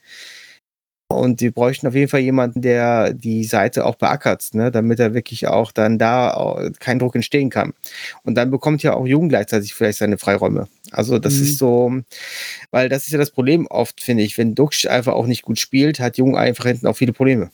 [1.17, 4.71] Und die bräuchten auf jeden Fall jemanden, der die Seite auch beackert, ne?
[4.71, 7.73] damit er wirklich auch dann da auch kein Druck entstehen kann.
[8.23, 10.67] Und dann bekommt ja auch Jung gleichzeitig vielleicht seine Freiräume.
[10.91, 11.43] Also das Mhm.
[11.43, 11.93] ist so,
[12.71, 14.37] weil das ist ja das Problem oft, finde ich.
[14.37, 17.51] Wenn Duxch einfach auch nicht gut spielt, hat Jung einfach hinten auch viele Probleme.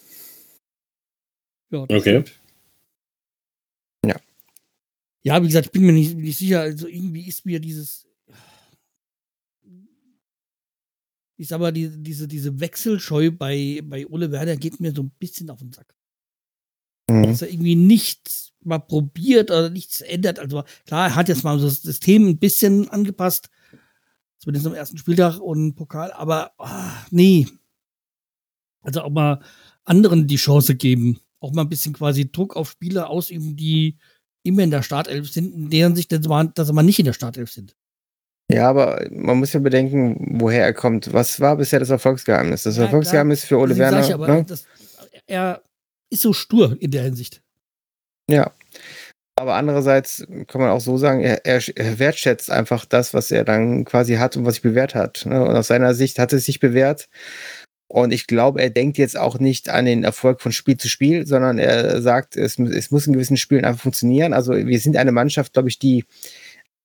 [1.72, 2.00] Ja, Okay.
[2.02, 2.40] stimmt.
[4.06, 4.16] Ja.
[5.24, 6.62] Ja, wie gesagt, ich bin mir nicht, nicht sicher.
[6.62, 8.06] Also irgendwie ist mir dieses.
[11.38, 15.12] Ich sag mal, die, diese, diese Wechselscheu bei, bei Ole Werner geht mir so ein
[15.20, 15.96] bisschen auf den Sack.
[17.10, 17.24] Mhm.
[17.24, 20.40] Dass er irgendwie nichts mal probiert oder nichts ändert.
[20.40, 23.50] Also klar, er hat jetzt mal so das System ein bisschen angepasst.
[24.40, 27.48] Zumindest am ersten Spieltag und Pokal, aber ah, nee.
[28.82, 29.42] Also auch mal
[29.86, 31.20] anderen die Chance geben.
[31.40, 33.98] Auch mal ein bisschen quasi Druck auf Spieler ausüben, die
[34.44, 37.52] immer in der Startelf sind, in deren sich dass sie mal nicht in der Startelf
[37.52, 37.76] sind.
[38.52, 41.14] Ja, aber man muss ja bedenken, woher er kommt.
[41.14, 42.64] Was war bisher das Erfolgsgeheimnis?
[42.64, 44.08] Das Ja, Erfolgsgeheimnis für Ole Deswegen Werner.
[44.08, 44.46] ich aber, ne?
[44.48, 44.66] das,
[45.28, 45.62] er
[46.10, 47.42] ist so stur in der Hinsicht.
[48.30, 48.52] Ja.
[49.36, 53.44] Aber andererseits kann man auch so sagen, er, er, er wertschätzt einfach das, was er
[53.44, 55.26] dann quasi hat und was sich bewährt hat.
[55.26, 55.44] Ne?
[55.44, 57.10] Und aus seiner Sicht hat es sich bewährt.
[57.88, 61.26] Und ich glaube, er denkt jetzt auch nicht an den Erfolg von Spiel zu Spiel,
[61.26, 64.34] sondern er sagt, es, es muss in gewissen Spielen einfach funktionieren.
[64.34, 66.06] Also wir sind eine Mannschaft, glaube ich, die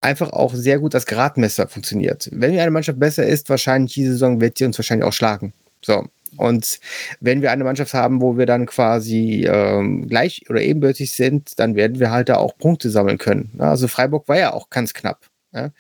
[0.01, 2.29] einfach auch sehr gut als Gradmesser funktioniert.
[2.33, 5.53] Wenn wir eine Mannschaft besser ist, wahrscheinlich diese Saison wird sie uns wahrscheinlich auch schlagen.
[5.85, 6.05] So.
[6.37, 6.79] Und
[7.21, 11.75] wenn wir eine Mannschaft haben, wo wir dann quasi ähm, gleich oder ebenbürtig sind, dann
[11.75, 13.53] werden wir halt da auch Punkte sammeln können.
[13.59, 15.27] Also Freiburg war ja auch ganz knapp.
[15.53, 15.71] Ja.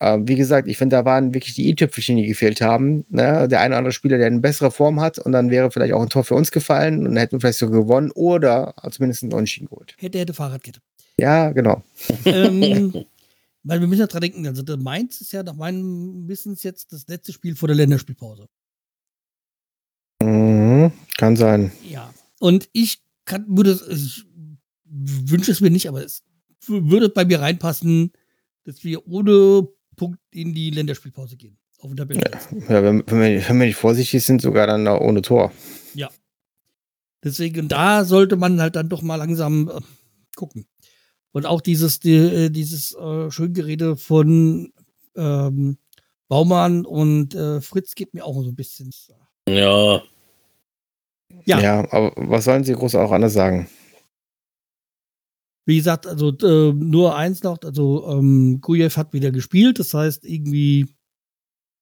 [0.00, 3.04] Ähm, wie gesagt, ich finde, da waren wirklich die i-Tüpfelchen, die gefehlt haben.
[3.08, 3.48] Ne?
[3.48, 6.02] Der eine oder andere Spieler, der eine bessere Form hat und dann wäre vielleicht auch
[6.02, 9.32] ein Tor für uns gefallen und dann hätten wir vielleicht so gewonnen oder zumindest einen
[9.32, 9.96] Unentschieden geholt.
[9.98, 10.80] Hätte, hätte Fahrradkette.
[11.18, 11.82] Ja, genau.
[12.24, 13.04] ähm,
[13.68, 16.92] weil wir müssen ja dran denken, also der Mainz ist ja nach meinem Wissens jetzt
[16.92, 18.48] das letzte Spiel vor der Länderspielpause.
[20.22, 21.70] Mhm, kann sein.
[21.88, 22.12] Ja.
[22.40, 24.24] Und ich kann, würde, es- ich
[24.84, 26.24] wünsche es mir nicht, aber es
[26.66, 28.12] würde bei mir reinpassen,
[28.64, 31.58] dass wir ohne Punkt in die Länderspielpause gehen.
[31.80, 32.48] Auf den Tabellenplatz.
[32.68, 35.52] Ja, wenn, wenn, wir, wenn wir nicht vorsichtig sind, sogar dann da ohne Tor.
[37.24, 39.80] Deswegen, da sollte man halt dann doch mal langsam äh,
[40.36, 40.66] gucken.
[41.32, 44.72] Und auch dieses, die, äh, dieses äh, Schöngerede von
[45.16, 45.78] ähm,
[46.28, 48.90] Baumann und äh, Fritz geht mir auch so ein bisschen.
[49.48, 50.02] Ja,
[51.44, 51.60] Ja.
[51.60, 53.68] ja, aber was sollen sie groß auch anders sagen?
[55.66, 60.24] Wie gesagt, also äh, nur eins noch, also ähm, Gujev hat wieder gespielt, das heißt
[60.24, 60.86] irgendwie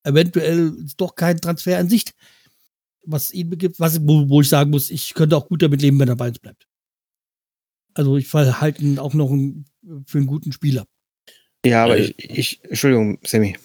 [0.03, 2.13] eventuell ist doch kein Transfer in Sicht,
[3.05, 5.99] was ihn begibt, was, wo, wo ich sagen muss, ich könnte auch gut damit leben,
[6.01, 6.66] wenn er bei uns bleibt.
[7.97, 9.65] Also ich halte ihn auch noch einen,
[10.07, 10.87] für einen guten Spieler.
[11.65, 13.57] Ja, aber Äh, ich, ich, Entschuldigung, Sammy.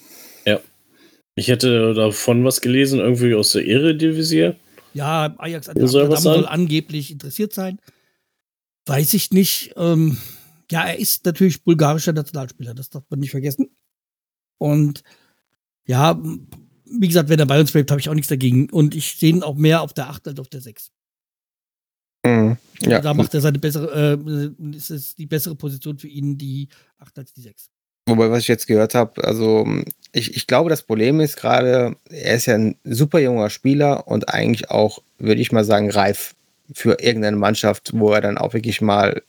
[1.35, 4.53] ich hätte davon was gelesen, irgendwie aus der Eredivisie.
[4.93, 7.79] Ja, Ajax soll soll angeblich interessiert sein.
[8.85, 9.73] Weiß ich nicht.
[9.75, 10.17] Ähm,
[10.71, 13.69] ja, er ist natürlich bulgarischer Nationalspieler, das darf man nicht vergessen.
[14.57, 15.03] Und
[15.85, 16.21] ja,
[16.85, 18.69] wie gesagt, wenn er bei uns bleibt, habe ich auch nichts dagegen.
[18.69, 20.91] Und ich sehe ihn auch mehr auf der 8 als auf der 6.
[22.25, 22.57] Mhm.
[22.81, 26.67] Ja, Da macht er seine bessere, äh, ist es die bessere Position für ihn, die
[26.99, 27.69] 8 als die 6.
[28.07, 29.67] wobei, was ich jetzt gehört habe, also
[30.11, 34.29] ich, ich glaube, das Problem ist gerade, er ist ja ein super junger Spieler und
[34.29, 36.35] eigentlich auch, würde ich mal sagen, reif
[36.73, 39.21] für irgendeine Mannschaft, wo er dann auch wirklich mal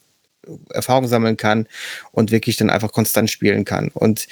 [0.70, 1.68] Erfahrung sammeln kann
[2.10, 3.88] und wirklich dann einfach konstant spielen kann.
[3.94, 4.26] Und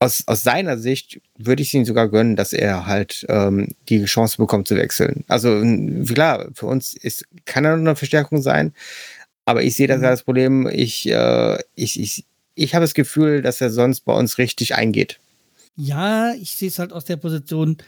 [0.00, 4.04] aus, aus seiner Sicht würde ich es ihm sogar gönnen, dass er halt ähm, die
[4.04, 5.24] Chance bekommt zu wechseln.
[5.28, 5.62] Also
[6.06, 8.74] klar, für uns ist, kann er nur eine Verstärkung sein,
[9.46, 10.04] aber ich sehe das Mhm.
[10.06, 10.68] als Problem.
[10.70, 15.20] Ich, äh, ich, ich, ich habe das Gefühl, dass er sonst bei uns richtig eingeht.
[15.76, 17.78] Ja, ich sehe es halt aus der Position,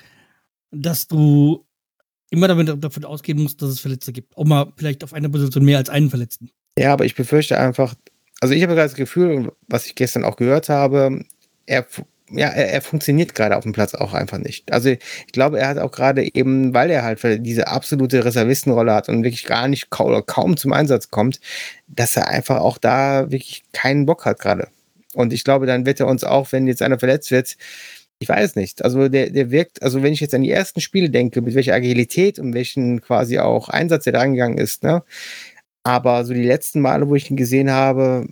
[0.71, 1.65] dass du
[2.31, 4.37] immer damit, davon ausgehen musst, dass es Verletzte gibt.
[4.37, 6.51] Auch mal vielleicht auf einer Position mehr als einen Verletzten.
[6.79, 7.95] Ja, aber ich befürchte einfach,
[8.41, 11.25] also ich habe gerade das Gefühl, was ich gestern auch gehört habe,
[11.67, 11.87] er,
[12.31, 14.73] ja, er, er funktioniert gerade auf dem Platz auch einfach nicht.
[14.73, 19.09] Also ich glaube, er hat auch gerade eben, weil er halt diese absolute Reservistenrolle hat
[19.09, 21.41] und wirklich gar nicht kaum, oder kaum zum Einsatz kommt,
[21.87, 24.69] dass er einfach auch da wirklich keinen Bock hat gerade.
[25.15, 27.57] Und ich glaube, dann wird er uns auch, wenn jetzt einer verletzt wird,
[28.19, 28.85] ich weiß nicht.
[28.85, 31.75] Also der, der wirkt, also wenn ich jetzt an die ersten Spiele denke, mit welcher
[31.75, 35.03] Agilität und welchen quasi auch Einsatz er da angegangen ist, ne?
[35.85, 38.29] Aber so die letzten Male, wo ich ihn gesehen habe,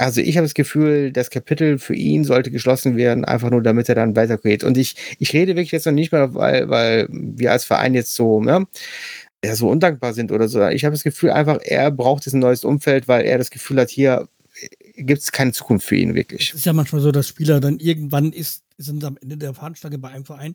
[0.00, 3.86] also ich habe das Gefühl, das Kapitel für ihn sollte geschlossen werden, einfach nur damit
[3.90, 4.64] er dann weitergeht.
[4.64, 8.14] Und ich, ich rede wirklich jetzt noch nicht mal, weil, weil wir als Verein jetzt
[8.14, 8.66] so, ne,
[9.44, 10.66] ja, so undankbar sind oder so.
[10.68, 13.78] Ich habe das Gefühl einfach, er braucht jetzt ein neues Umfeld, weil er das Gefühl
[13.78, 14.26] hat, hier
[14.96, 16.48] gibt es keine Zukunft für ihn wirklich.
[16.48, 19.98] Es ist ja manchmal so, dass Spieler dann irgendwann ist, sind am Ende der Fahnenstange
[19.98, 20.54] bei einem Verein.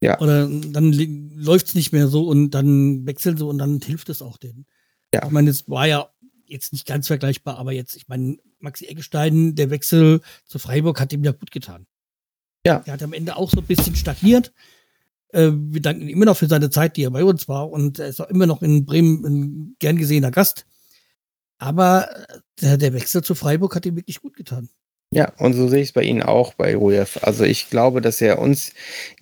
[0.00, 0.18] Ja.
[0.18, 0.92] Oder dann
[1.36, 4.66] läuft es nicht mehr so und dann wechseln sie und dann hilft es auch denen.
[5.14, 5.24] Ja.
[5.24, 6.08] Ich meine, es war ja
[6.54, 11.12] jetzt nicht ganz vergleichbar, aber jetzt, ich meine, Maxi Eggestein, der Wechsel zu Freiburg hat
[11.12, 11.86] ihm ja gut getan.
[12.64, 12.82] Ja.
[12.86, 14.52] Er hat am Ende auch so ein bisschen stagniert.
[15.28, 17.98] Äh, wir danken ihm immer noch für seine Zeit, die er bei uns war und
[17.98, 20.64] er ist auch immer noch in Bremen ein gern gesehener Gast.
[21.58, 24.70] Aber äh, der, der Wechsel zu Freiburg hat ihm wirklich gut getan.
[25.14, 27.20] Ja, und so sehe ich es bei Ihnen auch bei Rujev.
[27.22, 28.72] Also ich glaube, dass er uns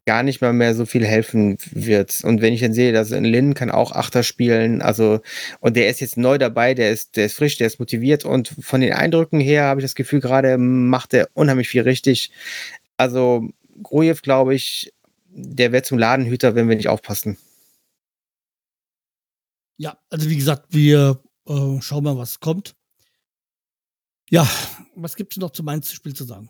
[0.06, 2.24] gar nicht mal mehr so viel helfen wird.
[2.24, 5.20] Und wenn ich dann sehe, dass ein Lin kann auch Achter spielen, also
[5.60, 8.54] und der ist jetzt neu dabei, der ist, der ist frisch, der ist motiviert und
[8.58, 12.30] von den Eindrücken her habe ich das Gefühl, gerade macht er unheimlich viel richtig.
[12.96, 13.50] Also
[13.82, 14.94] Grujew, glaube ich,
[15.28, 17.36] der wird zum Ladenhüter, wenn wir nicht aufpassen.
[19.76, 22.76] Ja, also wie gesagt, wir äh, schauen mal, was kommt.
[24.32, 24.48] Ja,
[24.94, 26.48] was gibt es noch zum Mainz-Spiel zu sagen?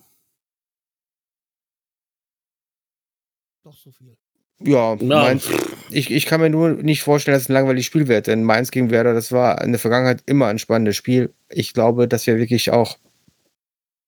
[3.64, 4.16] Doch so viel.
[4.60, 5.22] Ja, Ja.
[5.22, 5.48] Mainz,
[5.90, 8.70] ich, ich kann mir nur nicht vorstellen, dass es ein langweiliges Spiel wird, denn Mainz
[8.70, 11.34] gegen Werder, das war in der Vergangenheit immer ein spannendes Spiel.
[11.48, 12.98] Ich glaube, dass wir wirklich auch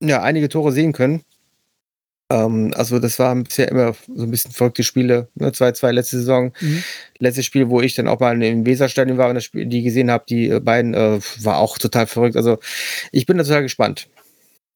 [0.01, 1.25] ja, einige Tore sehen können.
[2.31, 5.29] Ähm, also, das waren bisher immer so ein bisschen verrückte Spiele.
[5.35, 5.51] Ne?
[5.51, 6.53] 2-2 letzte Saison.
[6.61, 6.83] Mhm.
[7.19, 10.11] Letztes Spiel, wo ich dann auch mal im Weserstadion war und das Spiel, die gesehen
[10.11, 12.37] habe, die äh, beiden, äh, war auch total verrückt.
[12.37, 12.59] Also,
[13.13, 14.09] ich bin da total gespannt.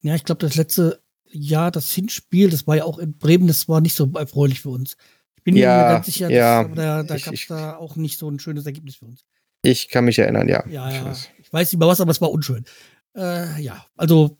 [0.01, 3.67] Ja, ich glaube, das letzte Jahr, das Hinspiel, das war ja auch in Bremen, das
[3.67, 4.95] war nicht so erfreulich für uns.
[5.35, 6.63] Ich bin Ja, mir ganz sicher, ja.
[6.63, 9.25] dass, da, da gab es da auch nicht so ein schönes Ergebnis für uns.
[9.61, 10.63] Ich kann mich erinnern, ja.
[10.69, 11.05] Ja, Ich ja.
[11.05, 11.29] weiß.
[11.39, 12.63] Ich weiß nicht mehr was, aber es war unschön.
[13.15, 14.37] Äh, ja, also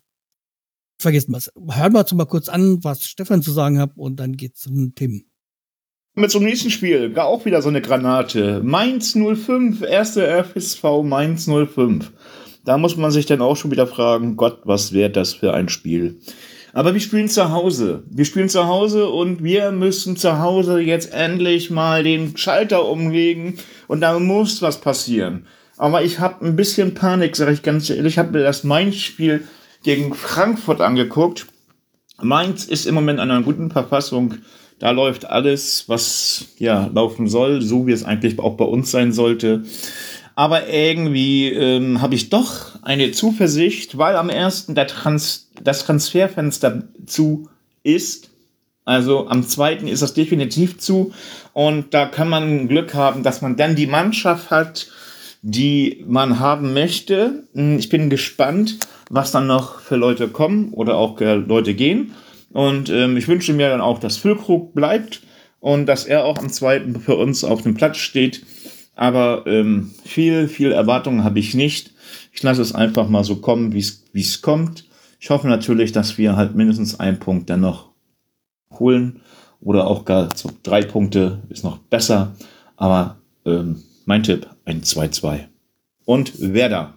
[1.02, 1.34] vergessen.
[1.34, 4.94] Hören wir uns mal kurz an, was Stefan zu sagen hat und dann geht's zum
[4.94, 5.24] Tim.
[6.14, 8.60] Mit zum nächsten Spiel, auch wieder so eine Granate.
[8.64, 12.12] Mainz 05, erste FSV Mainz 05.
[12.64, 15.68] Da muss man sich dann auch schon wieder fragen, Gott, was wäre das für ein
[15.68, 16.20] Spiel?
[16.72, 18.04] Aber wir spielen zu Hause.
[18.10, 23.58] Wir spielen zu Hause und wir müssen zu Hause jetzt endlich mal den Schalter umlegen
[23.88, 25.46] und da muss was passieren.
[25.76, 28.14] Aber ich habe ein bisschen Panik, sage ich ganz ehrlich.
[28.14, 29.44] Ich habe mir das Mainz-Spiel
[29.82, 31.46] gegen Frankfurt angeguckt.
[32.20, 34.34] Mainz ist im Moment in einer guten Verfassung.
[34.78, 39.12] Da läuft alles, was ja laufen soll, so wie es eigentlich auch bei uns sein
[39.12, 39.64] sollte.
[40.34, 46.84] Aber irgendwie ähm, habe ich doch eine Zuversicht, weil am ersten der Trans das Transferfenster
[47.04, 47.48] zu
[47.82, 48.30] ist.
[48.86, 51.12] Also am zweiten ist das definitiv zu.
[51.52, 54.88] Und da kann man Glück haben, dass man dann die Mannschaft hat,
[55.42, 57.44] die man haben möchte.
[57.52, 58.78] Hm, Ich bin gespannt,
[59.10, 62.14] was dann noch für Leute kommen oder auch äh, Leute gehen.
[62.52, 65.22] Und ähm, ich wünsche mir dann auch, dass Füllkrug bleibt
[65.58, 68.46] und dass er auch am zweiten für uns auf dem Platz steht.
[68.94, 71.92] Aber ähm, viel, viel Erwartungen habe ich nicht.
[72.32, 74.88] Ich lasse es einfach mal so kommen, wie es kommt.
[75.18, 77.90] Ich hoffe natürlich, dass wir halt mindestens einen Punkt dann noch
[78.78, 79.20] holen
[79.60, 82.36] oder auch gar so drei Punkte ist noch besser.
[82.76, 85.46] Aber ähm, mein Tipp, ein 2-2.
[86.04, 86.94] Und Werder,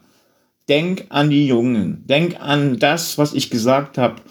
[0.70, 4.22] denk an die Jungen, denk an das, was ich gesagt habe.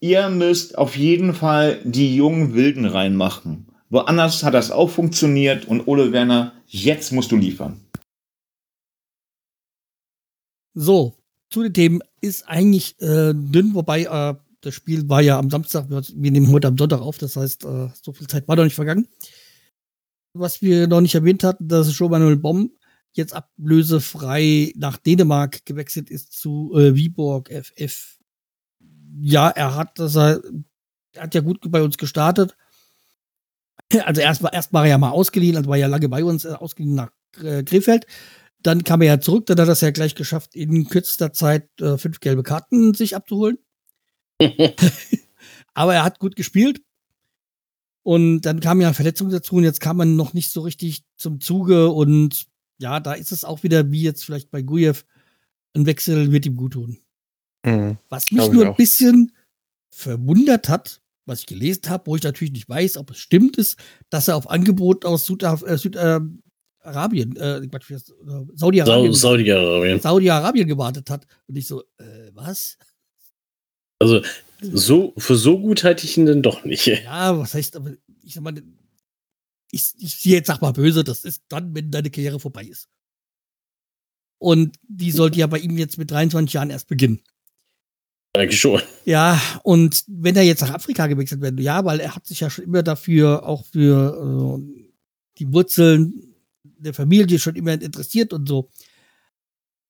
[0.00, 3.68] Ihr müsst auf jeden Fall die jungen Wilden reinmachen.
[3.88, 7.80] Woanders hat das auch funktioniert und Ole Werner, jetzt musst du liefern.
[10.74, 11.14] So,
[11.50, 15.90] zu den Themen ist eigentlich äh, dünn, wobei äh, das Spiel war ja am Samstag,
[15.90, 18.74] wir, nehmen heute am Sonntag auf, das heißt, äh, so viel Zeit war noch nicht
[18.74, 19.06] vergangen.
[20.34, 22.72] Was wir noch nicht erwähnt hatten, dass schon Manuel Bomb
[23.16, 28.18] jetzt ablösefrei nach Dänemark gewechselt ist zu äh, Viborg FF.
[29.20, 30.42] Ja, er hat das er,
[31.12, 32.56] er hat ja gut bei uns gestartet.
[34.06, 36.46] Also erst war, erst war er ja mal ausgeliehen, also war ja lange bei uns,
[36.46, 37.10] äh, ausgeliehen nach
[37.42, 38.06] äh, Krefeld.
[38.62, 41.68] Dann kam er ja zurück, dann hat er es ja gleich geschafft, in kürzester Zeit
[41.78, 43.58] äh, fünf gelbe Karten sich abzuholen.
[45.74, 46.80] Aber er hat gut gespielt.
[48.02, 51.40] Und dann kam ja Verletzung dazu und jetzt kam man noch nicht so richtig zum
[51.40, 51.90] Zuge.
[51.90, 52.46] Und
[52.82, 55.04] ja, da ist es auch wieder, wie jetzt vielleicht bei Gujev,
[55.74, 56.98] ein Wechsel wird ihm gut tun.
[57.64, 57.96] Mhm.
[58.10, 59.32] Was mich nur ein bisschen
[59.90, 63.78] verwundert hat, was ich gelesen habe, wo ich natürlich nicht weiß, ob es stimmt, ist,
[64.10, 70.00] dass er auf Angebot aus Südaf äh, Südarabien, äh, heißt- äh, Sau- Saudi-Arabien Saudi-Arabien.
[70.00, 71.26] Saudi-Arabien gewartet hat.
[71.46, 72.76] Und ich so, äh, was?
[74.00, 74.20] Also,
[74.60, 76.86] so, für so gut halte ich ihn denn doch nicht.
[76.86, 77.92] Ja, was heißt, aber
[78.24, 78.54] ich sag mal,
[79.72, 82.88] ich, ich jetzt sag mal böse, das ist dann, wenn deine Karriere vorbei ist.
[84.38, 87.22] Und die sollte ja bei ihm jetzt mit 23 Jahren erst beginnen.
[88.34, 88.80] Eigentlich schon.
[89.04, 92.50] Ja, und wenn er jetzt nach Afrika gewechselt wäre, ja, weil er hat sich ja
[92.50, 94.84] schon immer dafür, auch für äh,
[95.38, 98.70] die Wurzeln der Familie schon immer interessiert und so.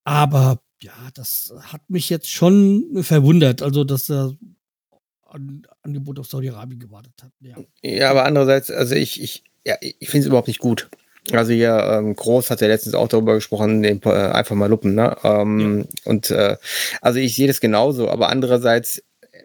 [0.03, 3.61] Aber ja, das hat mich jetzt schon verwundert.
[3.61, 4.35] Also, dass er
[5.25, 7.31] An Angebot auf Saudi-Arabien gewartet hat.
[7.39, 7.57] Ja.
[7.81, 10.89] Ja, aber andererseits, also ich, ich, ja, ich finde es überhaupt nicht gut.
[11.31, 14.93] Also hier, ähm, Groß hat ja letztens auch darüber gesprochen, den, äh, einfach mal luppen,
[14.93, 15.15] ne?
[15.23, 16.57] Ähm, Und äh,
[17.01, 19.01] also ich sehe das genauso, aber andererseits,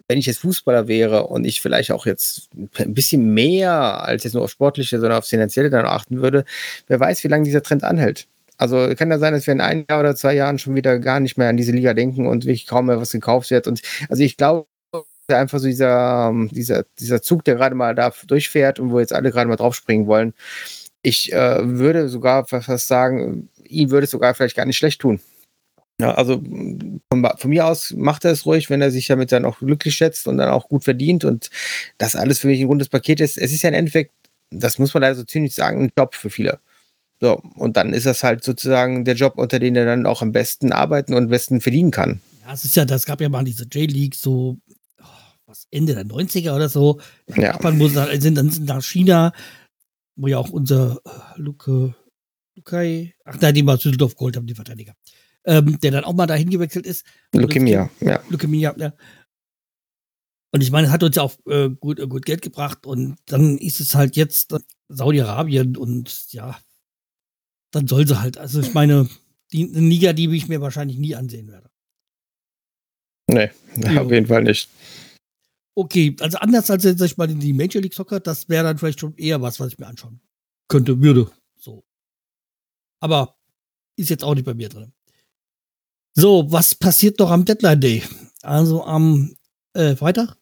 [0.09, 4.33] wenn ich jetzt Fußballer wäre und ich vielleicht auch jetzt ein bisschen mehr als jetzt
[4.33, 6.43] nur auf sportliche, sondern auf finanzielle dann achten würde,
[6.87, 8.27] wer weiß, wie lange dieser Trend anhält.
[8.57, 11.21] Also kann ja sein, dass wir in ein Jahr oder zwei Jahren schon wieder gar
[11.21, 13.67] nicht mehr an diese Liga denken und wirklich kaum mehr was gekauft wird.
[13.67, 14.67] Und also ich glaube,
[15.37, 19.13] einfach so dieser, ähm, dieser, dieser Zug, der gerade mal da durchfährt und wo jetzt
[19.13, 20.33] alle gerade mal draufspringen wollen.
[21.01, 25.19] Ich äh, würde sogar fast sagen, ihm würde es sogar vielleicht gar nicht schlecht tun.
[26.01, 26.41] Ja, also
[27.11, 29.95] von, von, mir aus macht er es ruhig, wenn er sich damit dann auch glücklich
[29.95, 31.49] schätzt und dann auch gut verdient und
[31.97, 33.37] das alles für mich ein rundes Paket ist.
[33.37, 34.11] Es ist ja im Endeffekt,
[34.49, 36.59] das muss man leider so ziemlich sagen, ein Job für viele.
[37.21, 40.31] So, und dann ist das halt sozusagen der Job, unter dem er dann auch am
[40.31, 42.21] besten arbeiten und am besten verdienen kann.
[42.45, 44.57] Ja, es ist ja, das gab ja mal diese J-League, so
[45.49, 47.01] was, Ende der 90er oder so.
[47.27, 47.53] Ja.
[47.53, 49.33] Japan muss, sind dann nach China,
[50.15, 51.95] wo ja auch unser äh, Luke,
[52.55, 54.93] Lukai, ach nein, die mal Düsseldorf geholt haben, die Verteidiger,
[55.45, 57.05] ähm, der dann auch mal dahin gewechselt ist.
[57.33, 58.21] Leukämia, ja.
[58.29, 58.93] Leukämia, ja.
[60.51, 63.17] Und ich meine, es hat uns ja auch äh, gut, äh, gut Geld gebracht und
[63.25, 64.55] dann ist es halt jetzt
[64.87, 66.59] Saudi-Arabien und ja,
[67.71, 68.37] dann soll sie halt.
[68.37, 69.07] Also ich meine,
[69.51, 71.69] die eine Liga, die ich mir wahrscheinlich nie ansehen werde.
[73.27, 74.01] Nee, ja.
[74.01, 74.69] auf jeden Fall nicht.
[75.79, 78.99] Okay, also anders als jetzt mal in die Major League Soccer, das wäre dann vielleicht
[78.99, 80.19] schon eher was, was ich mir anschauen
[80.67, 81.31] könnte, würde.
[81.57, 81.85] So.
[82.99, 83.37] Aber
[83.95, 84.91] ist jetzt auch nicht bei mir drin.
[86.13, 88.03] So, was passiert noch am Deadline Day?
[88.41, 89.37] Also am
[89.71, 90.35] äh, Freitag?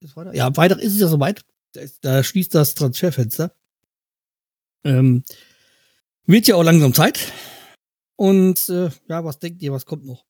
[0.00, 0.34] Ist Freitag?
[0.34, 1.42] Ja, am Freitag ist es ja soweit.
[1.72, 3.56] Da, ist, da schließt das Transferfenster.
[4.84, 5.24] Ähm,
[6.26, 7.32] wird ja auch langsam Zeit.
[8.16, 10.26] Und äh, ja, was denkt ihr, was kommt noch?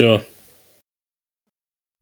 [0.00, 0.24] Ja,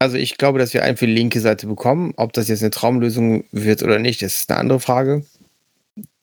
[0.05, 2.13] also ich glaube, dass wir einen für die linke Seite bekommen.
[2.15, 5.25] Ob das jetzt eine Traumlösung wird oder nicht, ist eine andere Frage.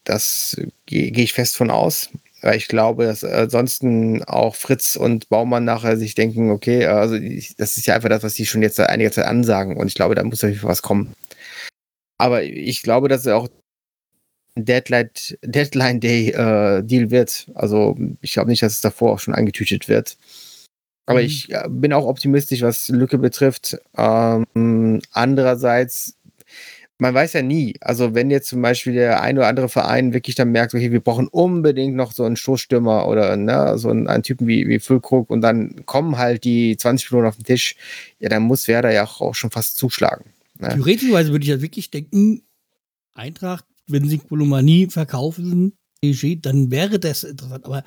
[0.05, 2.11] Das gehe geh ich fest von aus.
[2.43, 7.19] Weil ich glaube, dass ansonsten auch Fritz und Baumann nachher sich denken, okay, also
[7.59, 9.77] das ist ja einfach das, was die schon jetzt seit einiger Zeit ansagen.
[9.77, 11.13] Und ich glaube, da muss auf jeden Fall was kommen.
[12.19, 13.49] Aber ich glaube, dass er auch
[14.55, 15.11] Deadline,
[15.43, 17.51] Deadline Day äh, Deal wird.
[17.55, 20.17] Also ich glaube nicht, dass es davor auch schon angetütet wird.
[21.07, 21.27] Aber mhm.
[21.27, 23.77] ich äh, bin auch optimistisch, was Lücke betrifft.
[23.97, 26.17] Ähm, andererseits,
[26.99, 27.75] man weiß ja nie.
[27.81, 31.01] Also, wenn jetzt zum Beispiel der ein oder andere Verein wirklich dann merkt, okay, wir
[31.01, 35.29] brauchen unbedingt noch so einen Stoßstürmer oder ne, so einen, einen Typen wie, wie Füllkrug
[35.31, 37.75] und dann kommen halt die 20 Millionen auf den Tisch,
[38.21, 40.27] ja, dann muss Werder ja auch, auch schon fast zuschlagen.
[40.61, 40.69] Ne?
[40.69, 42.43] Theoretischweise würde ich ja wirklich denken,
[43.15, 47.65] Eintracht, wenn sie Kolomanie verkaufen, dann wäre das interessant.
[47.65, 47.85] Aber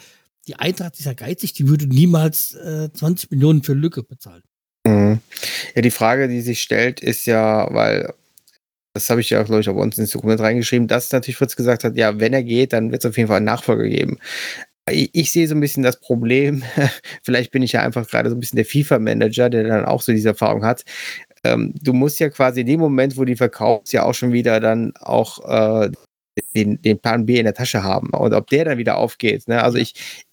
[0.47, 4.43] die Eintracht ist ja geizig, die würde niemals äh, 20 Millionen für Lücke bezahlen.
[4.85, 5.19] Mhm.
[5.75, 8.13] Ja, die Frage, die sich stellt, ist ja, weil
[8.93, 11.55] das habe ich ja, glaube ich, auch bei uns ins Dokument reingeschrieben, dass natürlich Fritz
[11.55, 14.19] gesagt hat, ja, wenn er geht, dann wird es auf jeden Fall einen Nachfolger geben.
[14.89, 16.63] Ich, ich, sehe so ein bisschen das Problem,
[17.23, 20.11] vielleicht bin ich ja einfach gerade so ein bisschen der FIFA-Manager, der dann auch so
[20.11, 20.85] diese Erfahrung hat.
[21.43, 24.59] Ähm, du musst ja quasi in dem Moment, wo die verkaufst, ja auch schon wieder
[24.59, 25.91] dann auch äh,
[26.55, 28.09] den, den Plan B in der Tasche haben.
[28.11, 29.47] Und ob der dann wieder aufgeht.
[29.47, 29.61] Ne?
[29.61, 30.24] Also ich,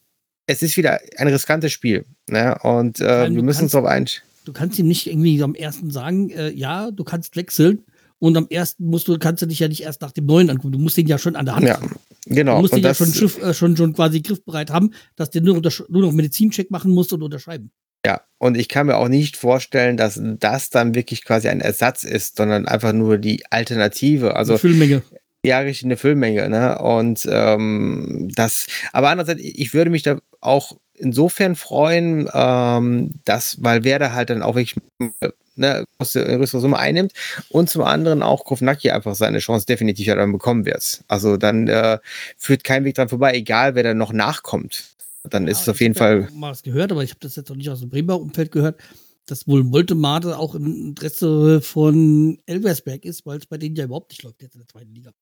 [0.53, 2.05] es ist wieder ein riskantes Spiel.
[2.29, 2.57] Ne?
[2.63, 4.27] Und äh, wir müssen uns darauf einstellen.
[4.45, 7.85] Du kannst ihm nicht irgendwie am ersten sagen, äh, ja, du kannst wechseln.
[8.19, 10.73] Und am ersten musst du, kannst du dich ja nicht erst nach dem neuen angucken.
[10.73, 11.97] Du musst den ja schon an der Hand ja, haben.
[12.27, 12.57] Genau.
[12.57, 15.61] Du musst den ja schon, Schiff, äh, schon, schon quasi griffbereit haben, dass der nur,
[15.89, 17.73] nur noch Medizincheck machen musst und unterschreiben.
[18.05, 22.03] Ja, und ich kann mir auch nicht vorstellen, dass das dann wirklich quasi ein Ersatz
[22.03, 24.37] ist, sondern einfach nur die Alternative.
[24.37, 25.03] Also die Füllmenge.
[25.45, 26.79] Ja, richtig eine Füllmenge, ne?
[26.79, 33.83] Und ähm, das, aber andererseits, ich würde mich da auch insofern freuen, ähm, dass, weil
[33.83, 35.13] Werder halt dann auch wirklich ne,
[35.57, 37.13] eine größere Summe einnimmt
[37.51, 41.03] und zum anderen auch Kovnacki einfach seine Chance definitiv dann bekommen wird.
[41.09, 41.99] Also dann äh,
[42.37, 44.85] führt kein Weg dran vorbei, egal wer dann noch nachkommt.
[45.25, 46.21] Dann ja, ist es auf jeden Fall.
[46.21, 48.21] Ich habe mal was gehört, aber ich habe das jetzt noch nicht aus dem Bremer
[48.21, 48.81] Umfeld gehört,
[49.27, 54.11] dass wohl Moltemade auch im Interesse von Elversberg ist, weil es bei denen ja überhaupt
[54.11, 55.13] nicht läuft jetzt in der zweiten Liga.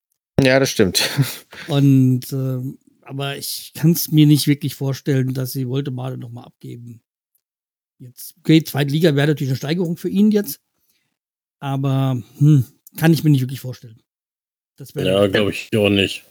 [0.44, 1.08] Ja, das stimmt.
[1.68, 2.58] Und äh,
[3.02, 7.02] aber ich kann es mir nicht wirklich vorstellen, dass sie Voldemade nochmal abgeben.
[7.98, 10.60] Jetzt, okay, zweite Liga wäre natürlich eine Steigerung für ihn jetzt.
[11.58, 12.64] Aber hm,
[12.96, 14.00] kann ich mir nicht wirklich vorstellen.
[14.94, 16.24] ja, glaube ich auch nicht.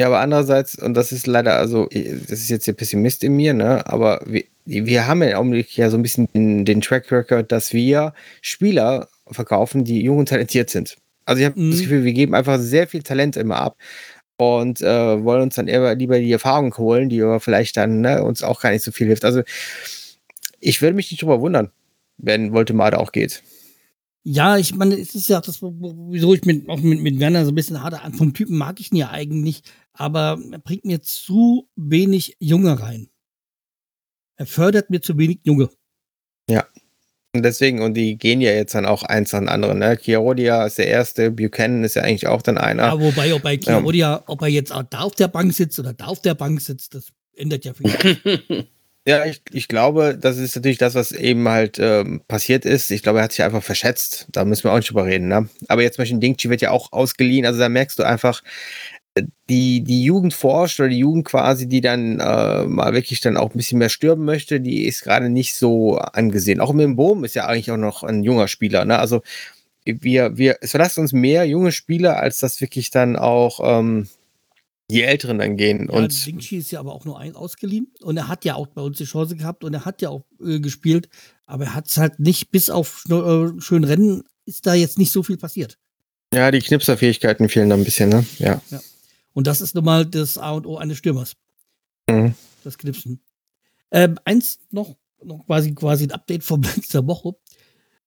[0.00, 3.54] Ja, aber andererseits, und das ist leider, also, das ist jetzt der Pessimist in mir,
[3.54, 3.86] ne?
[3.86, 7.52] Aber wir, wir haben ja im Augenblick ja so ein bisschen den, den Track Record,
[7.52, 10.96] dass wir Spieler verkaufen, die jung und talentiert sind.
[11.24, 11.70] Also ich habe mhm.
[11.70, 13.76] das Gefühl, wir geben einfach sehr viel Talent immer ab
[14.36, 18.22] und äh, wollen uns dann eher lieber die Erfahrung holen, die aber vielleicht dann ne,
[18.22, 19.24] uns auch gar nicht so viel hilft.
[19.24, 19.42] Also
[20.60, 21.70] ich würde mich nicht drüber wundern,
[22.18, 23.42] wenn Voltemade auch geht.
[24.24, 27.50] Ja, ich meine, es ist ja das, wieso ich mit, auch mit, mit Werner so
[27.50, 28.14] ein bisschen harte an.
[28.14, 29.62] Vom Typen mag ich ihn ja eigentlich,
[29.92, 33.08] aber er bringt mir zu wenig Junge rein.
[34.36, 35.70] Er fördert mir zu wenig Junge.
[36.48, 36.66] Ja.
[37.34, 39.96] Und deswegen, und die gehen ja jetzt dann auch eins an anderen, ne?
[39.96, 42.82] Chiarodia ist der erste, Buchanan ist ja eigentlich auch dann einer.
[42.82, 45.94] Ja, wobei, ob bei Chiarodia, ob er jetzt auch da auf der Bank sitzt oder
[45.94, 48.66] da auf der Bank sitzt, das ändert ja viel.
[49.04, 52.88] Ja, ich, ich glaube, das ist natürlich das, was eben halt ähm, passiert ist.
[52.92, 54.28] Ich glaube, er hat sich einfach verschätzt.
[54.30, 55.26] Da müssen wir auch nicht drüber reden.
[55.26, 55.48] Ne?
[55.66, 57.44] Aber jetzt zum Beispiel Dingchi wird ja auch ausgeliehen.
[57.44, 58.44] Also da merkst du einfach,
[59.48, 63.50] die, die Jugend forscht oder die Jugend quasi, die dann äh, mal wirklich dann auch
[63.50, 66.60] ein bisschen mehr stürmen möchte, die ist gerade nicht so angesehen.
[66.60, 68.84] Auch mit dem Boom ist ja eigentlich auch noch ein junger Spieler.
[68.84, 68.98] Ne?
[68.98, 69.22] Also
[69.84, 74.08] wir, wir, es verlassen uns mehr junge Spieler, als das wirklich dann auch ähm,
[74.88, 75.88] die Älteren dann gehen.
[75.90, 78.68] Ja, und Dingchi ist ja aber auch nur ein ausgeliehen und er hat ja auch
[78.68, 81.08] bei uns die Chance gehabt und er hat ja auch äh, gespielt,
[81.46, 85.12] aber er hat es halt nicht, bis auf äh, schön Rennen ist da jetzt nicht
[85.12, 85.78] so viel passiert.
[86.32, 88.24] Ja, die Knipserfähigkeiten fehlen da ein bisschen, ne?
[88.38, 88.60] Ja.
[88.70, 88.80] ja.
[89.34, 91.34] Und das ist nun mal das A und O eines Stürmers.
[92.08, 92.34] Mhm.
[92.64, 93.20] Das Knipsen.
[93.90, 97.34] Ähm, eins noch, noch quasi, quasi ein Update von letzter Woche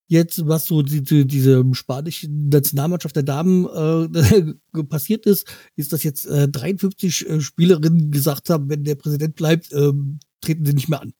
[0.07, 6.03] jetzt, was so die, die, diese spanische Nationalmannschaft der Damen äh, passiert ist, ist, dass
[6.03, 9.91] jetzt äh, 53 äh, Spielerinnen gesagt haben, wenn der Präsident bleibt, äh,
[10.41, 11.13] treten sie nicht mehr an.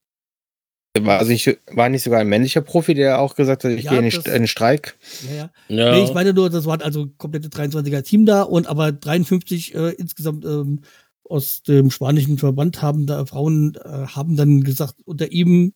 [0.99, 3.91] War, also ich, war nicht sogar ein männlicher Profi, der auch gesagt hat, ich ja,
[3.91, 4.97] gehe in, den Streik?
[5.27, 5.49] Ja, ja.
[5.67, 5.91] ja.
[5.91, 9.89] Nee, ich meine nur, das waren also komplette 23er Team da und aber 53 äh,
[9.91, 10.81] insgesamt ähm,
[11.23, 15.73] aus dem spanischen Verband haben da Frauen äh, haben dann gesagt, unter ihm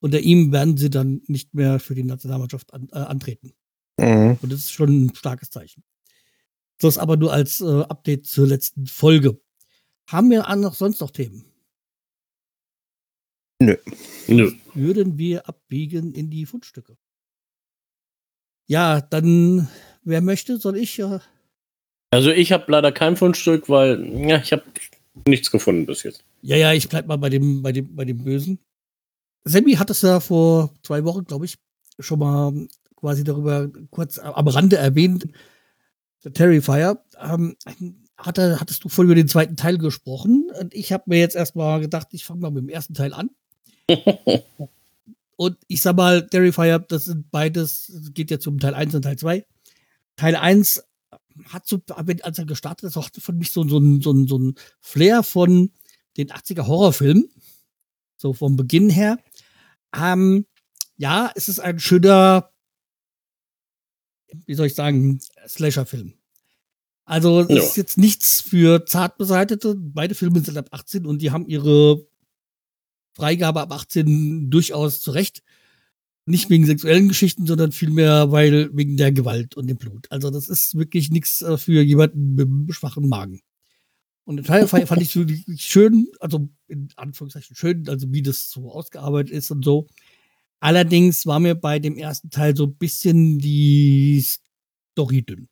[0.00, 3.52] unter ihm werden sie dann nicht mehr für die Nationalmannschaft an, äh, antreten.
[3.98, 4.38] Mhm.
[4.42, 5.84] Und das ist schon ein starkes Zeichen.
[6.80, 9.40] Das aber nur als äh, Update zur letzten Folge.
[10.08, 11.51] Haben wir noch sonst noch Themen?
[13.64, 13.76] Nö.
[14.26, 14.52] Nö.
[14.74, 16.96] Würden wir abbiegen in die Fundstücke?
[18.66, 19.68] Ja, dann,
[20.02, 20.98] wer möchte, soll ich?
[20.98, 21.20] Äh
[22.10, 24.64] also ich habe leider kein Fundstück, weil ja, ich habe
[25.26, 26.24] nichts gefunden bis jetzt.
[26.40, 28.58] Ja, ja, ich bleib mal bei dem, bei dem, bei dem Bösen.
[29.44, 31.58] Sammy hat es ja vor zwei Wochen, glaube ich,
[31.98, 35.28] schon mal quasi darüber kurz am Rande erwähnt.
[36.24, 37.04] Der Terrifier.
[37.20, 37.56] Ähm,
[38.16, 41.80] hatte, hattest du voll über den zweiten Teil gesprochen und ich habe mir jetzt erstmal
[41.80, 43.30] gedacht, ich fange mal mit dem ersten Teil an.
[45.36, 49.18] Und ich sag mal, Terrifier, das sind beides, geht ja zum Teil 1 und Teil
[49.18, 49.46] 2.
[50.16, 50.82] Teil 1
[51.48, 55.22] hat so, als er gestartet ist, hatte von mich so, so, so, so ein Flair
[55.22, 55.70] von
[56.16, 57.30] den 80er Horrorfilmen.
[58.16, 59.18] So vom Beginn her.
[59.94, 60.46] Ähm,
[60.96, 62.50] ja, es ist ein schöner,
[64.46, 66.14] wie soll ich sagen, Slasher-Film.
[67.04, 67.62] Also es ja.
[67.62, 69.74] ist jetzt nichts für Zartbeseitete.
[69.76, 72.06] Beide Filme sind ab 18 und die haben ihre
[73.14, 75.42] Freigabe ab 18 durchaus zurecht.
[76.24, 80.06] Nicht wegen sexuellen Geschichten, sondern vielmehr weil wegen der Gewalt und dem Blut.
[80.10, 83.40] Also das ist wirklich nichts äh, für jemanden mit einem schwachen Magen.
[84.24, 88.70] Und den Teil fand ich wirklich schön, also in Anführungszeichen schön, also wie das so
[88.70, 89.88] ausgearbeitet ist und so.
[90.60, 94.24] Allerdings war mir bei dem ersten Teil so ein bisschen die
[94.92, 95.48] Story dünn.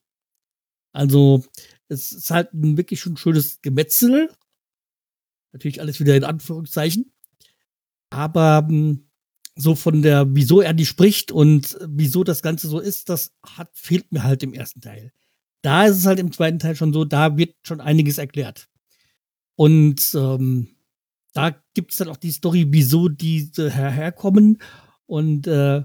[0.93, 1.45] Also,
[1.89, 4.31] es ist halt ein wirklich schon schönes Gemetzel.
[5.53, 7.13] Natürlich alles wieder in Anführungszeichen.
[8.11, 9.07] Aber hm,
[9.57, 13.71] so von der, wieso er die spricht und wieso das Ganze so ist, das hat,
[13.73, 15.13] fehlt mir halt im ersten Teil
[15.63, 18.69] da ist es halt im zweiten Teil schon so, da wird schon einiges erklärt.
[19.57, 20.69] Und ähm,
[21.33, 24.59] da gibt es dann auch die Story, wieso diese herkommen.
[25.07, 25.85] Und äh,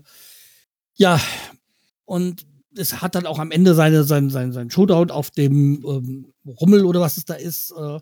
[0.95, 1.19] ja,
[2.05, 2.45] und
[2.77, 6.85] es hat dann auch am Ende seine, sein, sein, sein Showdown auf dem ähm, Rummel
[6.85, 7.71] oder was es da ist.
[7.71, 7.99] Äh,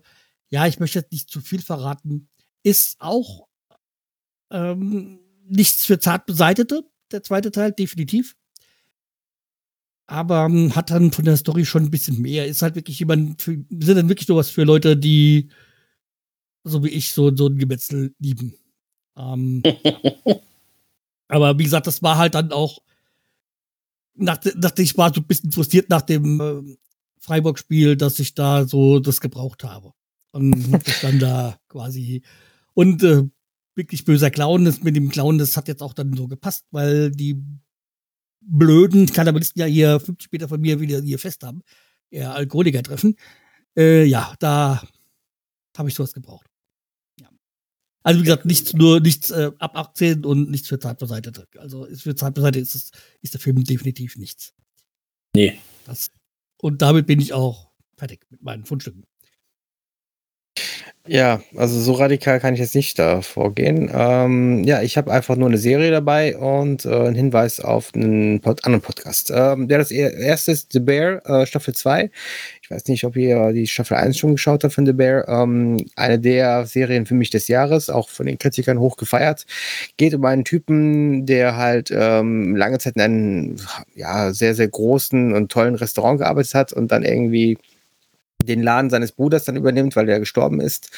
[0.50, 2.28] ja, ich möchte jetzt nicht zu viel verraten.
[2.62, 3.46] Ist auch
[4.54, 8.34] ähm, nichts für zart beseitete, der zweite Teil, definitiv
[10.06, 12.46] aber ähm, hat dann von der Story schon ein bisschen mehr.
[12.46, 15.48] Ist halt wirklich jemand, für, sind dann wirklich sowas für Leute, die
[16.64, 18.54] so wie ich so, so ein Gemetzel lieben.
[19.16, 19.62] Ähm,
[21.28, 22.78] aber wie gesagt, das war halt dann auch,
[24.14, 26.76] nach, nach, ich war so ein bisschen frustriert nach dem äh,
[27.18, 29.92] Freiburg-Spiel, dass ich da so das gebraucht habe.
[30.32, 32.22] Und hab ich dann da quasi
[32.74, 33.22] und äh,
[33.74, 37.10] wirklich böser Clown ist mit dem Clown, das hat jetzt auch dann so gepasst, weil
[37.10, 37.42] die
[38.40, 41.62] blöden Kannibalisten ja hier 50 Meter von mir wieder hier fest haben,
[42.10, 43.16] eher Alkoholiker treffen.
[43.76, 44.82] Äh, ja, da
[45.76, 46.46] habe ich sowas gebraucht.
[47.20, 47.28] Ja.
[48.02, 51.48] Also wie gesagt, nichts nur nichts äh, ab 18 und nichts für Zeitbeseitete.
[51.58, 52.90] Also ist für Zeitbeseitete ist, es,
[53.22, 54.54] ist der Film definitiv nichts.
[55.34, 55.58] Nee.
[55.86, 56.10] Das,
[56.60, 59.04] und damit bin ich auch fertig mit meinen Fundstücken.
[61.06, 63.90] Ja, also so radikal kann ich jetzt nicht da vorgehen.
[63.92, 68.40] Ähm, ja, ich habe einfach nur eine Serie dabei und äh, einen Hinweis auf einen
[68.40, 69.30] Pod anderen Podcast.
[69.34, 72.10] Ähm, der das er erste ist The Bear, äh, Staffel 2.
[72.62, 75.28] Ich weiß nicht, ob ihr die Staffel 1 schon geschaut habt von The Bear.
[75.28, 79.44] Ähm, eine der Serien für mich des Jahres, auch von den Kritikern hoch gefeiert.
[79.98, 83.56] Geht um einen Typen, der halt ähm, lange Zeit in einem
[83.94, 87.58] ja, sehr, sehr großen und tollen Restaurant gearbeitet hat und dann irgendwie
[88.44, 90.90] den Laden seines Bruders dann übernimmt, weil der gestorben ist.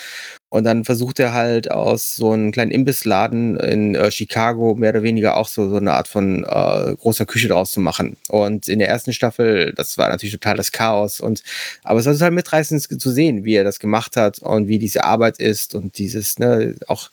[0.49, 5.03] Und dann versucht er halt aus so einem kleinen Imbissladen in äh, Chicago mehr oder
[5.03, 8.16] weniger auch so, so eine Art von äh, großer Küche draus zu machen.
[8.28, 11.18] Und in der ersten Staffel, das war natürlich total das Chaos.
[11.20, 11.42] Und
[11.82, 15.03] aber es war total mitreißend zu sehen, wie er das gemacht hat und wie diese
[15.03, 17.11] Arbeit ist und dieses, ne, auch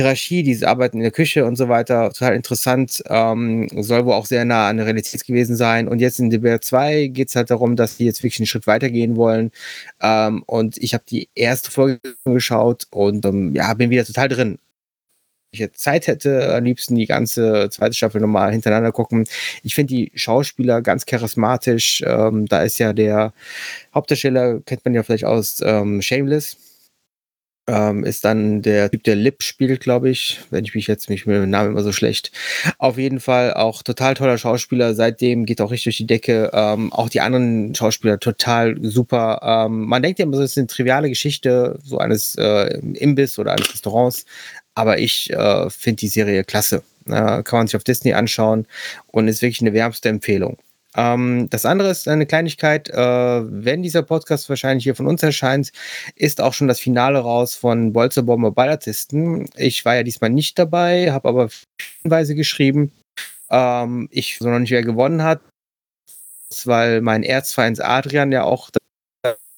[0.00, 3.02] Hierarchie, diese Arbeit in der Küche und so weiter, total interessant.
[3.08, 5.88] Ähm, soll wohl auch sehr nah an der Realität gewesen sein.
[5.88, 8.66] Und jetzt in DBR 2 geht es halt darum, dass die jetzt wirklich einen Schritt
[8.66, 9.50] weitergehen wollen.
[10.00, 14.58] Ähm, und ich habe die erste Folge geschaut und ähm, ja, bin wieder total drin.
[15.54, 19.26] Ich jetzt Zeit hätte, am liebsten die ganze zweite Staffel nochmal hintereinander gucken.
[19.62, 22.02] Ich finde die Schauspieler ganz charismatisch.
[22.06, 23.34] Ähm, da ist ja der
[23.94, 26.56] Hauptdarsteller, kennt man ja vielleicht aus ähm, Shameless
[27.68, 30.40] ähm, ist dann der Typ, der Lip spielt, glaube ich.
[30.50, 32.32] Wenn ich mich jetzt mich mit dem Namen immer so schlecht.
[32.78, 34.94] Auf jeden Fall auch total toller Schauspieler.
[34.94, 36.50] Seitdem geht auch richtig durch die Decke.
[36.52, 39.40] Ähm, auch die anderen Schauspieler total super.
[39.42, 43.52] Ähm, man denkt ja immer, so ist eine triviale Geschichte so eines äh, Imbiss oder
[43.52, 44.24] eines Restaurants.
[44.74, 46.82] Aber ich äh, finde die Serie klasse.
[47.06, 48.66] Äh, kann man sich auf Disney anschauen
[49.08, 50.58] und ist wirklich eine wärmste Empfehlung.
[50.94, 55.72] Ähm, das andere ist eine Kleinigkeit, äh, wenn dieser Podcast wahrscheinlich hier von uns erscheint,
[56.16, 59.48] ist auch schon das Finale raus von Bolzerbomber Ballartisten.
[59.56, 61.48] Ich war ja diesmal nicht dabei, habe aber
[62.02, 62.92] Hinweise geschrieben.
[63.50, 65.40] Ähm, ich weiß noch nicht, wer gewonnen hat,
[66.64, 68.70] weil mein Erzfeind Adrian ja auch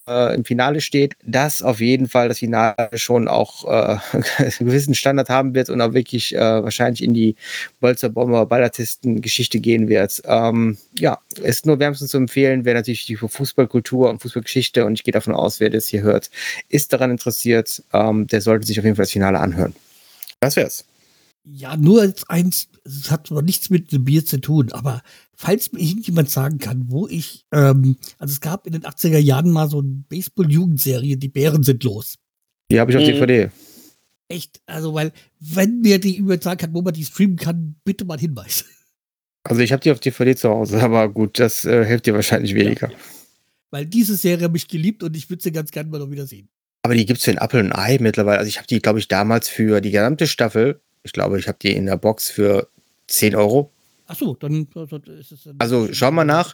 [0.07, 3.97] äh, im Finale steht, dass auf jeden Fall das Finale schon auch äh,
[4.37, 7.35] einen gewissen Standard haben wird und auch wirklich äh, wahrscheinlich in die
[7.79, 10.21] Bolzer Bomber Ballartisten Geschichte gehen wird.
[10.25, 15.03] Ähm, ja, ist nur wärmstens zu empfehlen, wer natürlich die Fußballkultur und Fußballgeschichte und ich
[15.03, 16.29] gehe davon aus, wer das hier hört,
[16.69, 19.75] ist daran interessiert, ähm, der sollte sich auf jeden Fall das Finale anhören.
[20.39, 20.85] Das wär's.
[21.47, 25.03] Ja, nur als eins, es hat zwar nichts mit dem Bier zu tun, aber
[25.35, 29.51] falls mir irgendjemand sagen kann, wo ich, ähm, also es gab in den 80er Jahren
[29.51, 32.15] mal so eine Baseball-Jugendserie, die Bären sind los.
[32.71, 33.07] Die habe ich auf mhm.
[33.07, 33.51] DVD.
[34.27, 38.05] Echt, also weil, wenn mir die jemand sagen kann, wo man die streamen kann, bitte
[38.05, 38.65] mal Hinweis.
[39.43, 42.55] Also ich habe die auf DVD zu Hause, aber gut, das äh, hilft dir wahrscheinlich
[42.55, 42.89] weniger.
[42.89, 42.97] Ja.
[43.69, 46.25] Weil diese Serie habe ich geliebt und ich würde sie ganz gerne mal noch wieder
[46.25, 46.49] sehen.
[46.81, 48.39] Aber die gibt es für ein Apple und Ei mittlerweile.
[48.39, 51.59] Also ich habe die, glaube ich, damals für die gesamte Staffel ich glaube, ich habe
[51.61, 52.67] die in der Box für
[53.07, 53.71] 10 Euro.
[54.07, 54.67] Ach so, dann
[55.19, 55.43] ist es.
[55.43, 56.53] Dann also schau mal nach.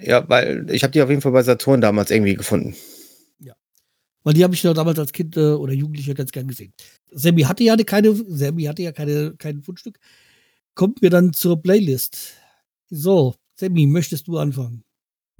[0.00, 2.74] Ja, weil ich habe die auf jeden Fall bei Saturn damals irgendwie gefunden.
[3.40, 3.54] Ja.
[4.22, 6.72] Weil die habe ich ja damals als Kind äh, oder Jugendlicher ganz gern gesehen.
[7.10, 9.98] Sammy hatte ja keine, Sammy hatte ja keine, kein Fundstück.
[10.74, 12.34] Kommt mir dann zur Playlist.
[12.88, 14.84] So, Sammy, möchtest du anfangen?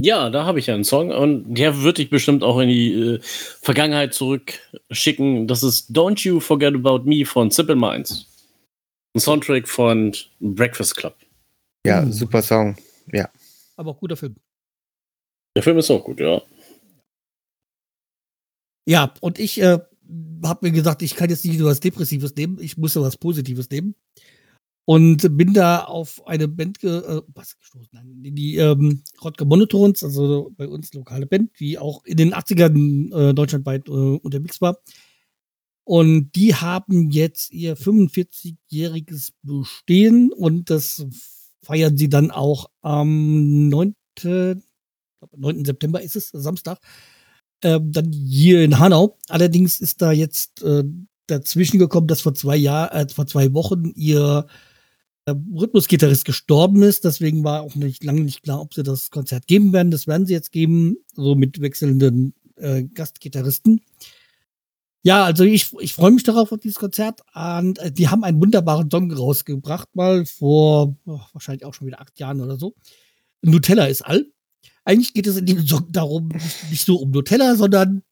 [0.02, 2.92] Ja, da habe ich ja einen Song und der würde ich bestimmt auch in die
[2.92, 5.46] äh, Vergangenheit zurückschicken.
[5.46, 8.29] Das ist Don't You Forget About Me von Simple Minds.
[9.14, 11.16] Ein Soundtrack von Breakfast Club.
[11.84, 12.12] Ja, mhm.
[12.12, 12.76] super Song.
[13.12, 13.28] Ja.
[13.76, 14.36] Aber auch guter Film.
[15.56, 16.42] Der Film ist auch gut, ja.
[18.86, 19.78] Ja, und ich äh,
[20.44, 23.16] habe mir gesagt, ich kann jetzt nicht nur was Depressives nehmen, ich muss ja was
[23.16, 23.94] Positives nehmen.
[24.86, 30.02] Und bin da auf eine Band ge äh, was gestoßen, Nein, die ähm, Rodger Monotones,
[30.02, 34.78] also bei uns lokale Band, die auch in den 80ern äh, deutschlandweit äh, unterwegs war.
[35.90, 41.04] Und die haben jetzt ihr 45-jähriges Bestehen und das
[41.64, 43.96] feiern sie dann auch am 9.
[44.22, 45.64] 9.
[45.64, 46.78] September ist es, Samstag,
[47.62, 49.18] äh, dann hier in Hanau.
[49.28, 50.84] Allerdings ist da jetzt äh,
[51.26, 54.46] dazwischen gekommen, dass vor zwei Jahren, äh, vor zwei Wochen ihr
[55.24, 57.04] äh, Rhythmusgitarrist gestorben ist.
[57.04, 59.90] Deswegen war auch nicht lange nicht klar, ob sie das Konzert geben werden.
[59.90, 63.80] Das werden sie jetzt geben, so mit wechselnden äh, Gastgitarristen.
[65.02, 67.22] Ja, also ich, ich freue mich darauf auf dieses Konzert.
[67.34, 72.00] Und äh, die haben einen wunderbaren Song rausgebracht, mal vor oh, wahrscheinlich auch schon wieder
[72.00, 72.74] acht Jahren oder so.
[73.42, 74.26] Nutella ist all.
[74.84, 76.28] Eigentlich geht es in dem Song darum,
[76.70, 78.02] nicht, so um Nutella, sondern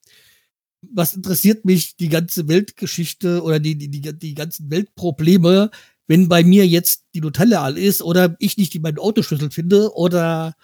[0.80, 5.70] was interessiert mich die ganze Weltgeschichte oder die, die, die, die ganzen Weltprobleme,
[6.06, 9.92] wenn bei mir jetzt die Nutella all ist oder ich nicht die meinen Autoschlüssel finde
[9.94, 10.56] oder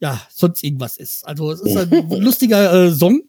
[0.00, 1.26] ja, sonst irgendwas ist.
[1.26, 3.22] Also es ist ein lustiger äh, Song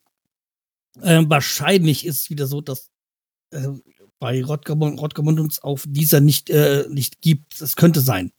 [1.01, 2.89] äh, wahrscheinlich ist es wieder so, dass
[3.51, 3.67] äh,
[4.19, 7.61] bei Rodgermund uns auf dieser nicht, äh, nicht gibt.
[7.61, 8.31] Es könnte sein.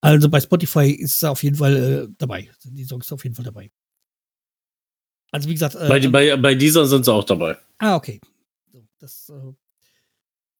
[0.00, 2.50] Also bei Spotify ist er auf jeden Fall äh, dabei.
[2.64, 3.70] Die Songs auf jeden Fall dabei.
[5.30, 7.56] Also wie gesagt, äh, Bei, bei, bei dieser sind sie auch dabei.
[7.78, 8.20] Ah, okay.
[8.72, 9.52] So, Das, äh,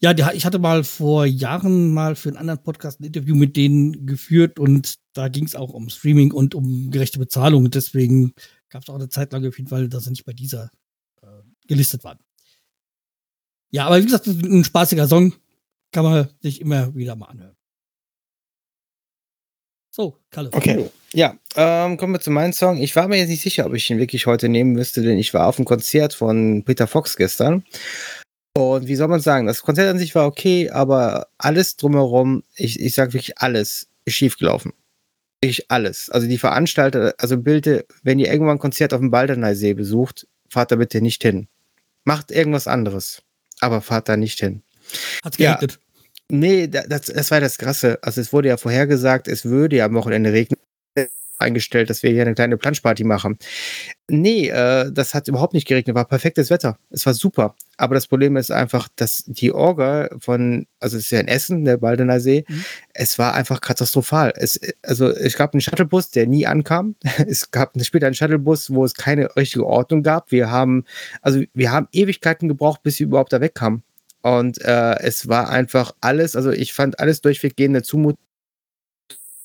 [0.00, 3.56] ja, die, ich hatte mal vor Jahren mal für einen anderen Podcast ein Interview mit
[3.56, 7.70] denen geführt und da ging es auch um Streaming und um gerechte Bezahlung.
[7.70, 8.32] Deswegen
[8.68, 10.70] gab es auch eine Zeit lang auf jeden Fall, dass sie nicht bei dieser
[11.72, 12.18] gelistet waren.
[13.70, 15.34] Ja, aber wie gesagt, ein spaßiger Song.
[15.92, 17.56] Kann man sich immer wieder mal anhören.
[19.94, 20.48] So, Kalle.
[20.52, 20.88] Okay.
[21.12, 22.78] Ja, ähm, kommen wir zu meinem Song.
[22.78, 25.34] Ich war mir jetzt nicht sicher, ob ich ihn wirklich heute nehmen müsste, denn ich
[25.34, 27.62] war auf einem Konzert von Peter Fox gestern.
[28.56, 32.80] Und wie soll man sagen, das Konzert an sich war okay, aber alles drumherum, ich,
[32.80, 34.72] ich sag wirklich alles, ist schiefgelaufen.
[35.42, 36.08] Wirklich alles.
[36.08, 40.72] Also die Veranstalter, also bitte, wenn ihr irgendwann ein Konzert auf dem Balderneysee besucht, fahrt
[40.72, 41.48] da bitte nicht hin.
[42.04, 43.22] Macht irgendwas anderes,
[43.60, 44.62] aber fahrt da nicht hin.
[45.24, 45.54] Hat's Ja.
[45.54, 45.78] geregnet.
[46.28, 47.98] Nee, da- das, das war das Krasse.
[48.02, 50.58] Also es wurde ja vorhergesagt, es würde ja am Wochenende regnen.
[51.42, 53.38] Eingestellt, dass wir hier eine kleine Planschparty machen.
[54.08, 56.78] Nee, äh, das hat überhaupt nicht geregnet, war perfektes Wetter.
[56.90, 57.54] Es war super.
[57.76, 61.64] Aber das Problem ist einfach, dass die Orga von, also es ist ja in Essen,
[61.64, 62.64] der Baldener See, Mhm.
[62.94, 64.32] es war einfach katastrophal.
[64.36, 66.96] Es, also es gab einen Shuttlebus, der nie ankam.
[67.26, 70.30] Es gab später einen Shuttlebus, wo es keine richtige Ordnung gab.
[70.32, 70.84] Wir haben,
[71.22, 73.82] also wir haben Ewigkeiten gebraucht, bis wir überhaupt da wegkamen.
[74.22, 78.18] Und äh, es war einfach alles, also ich fand alles durchweggehend eine Zumutung.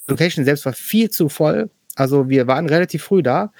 [0.07, 1.69] Location selbst war viel zu voll.
[1.97, 3.51] Also wir waren relativ früh da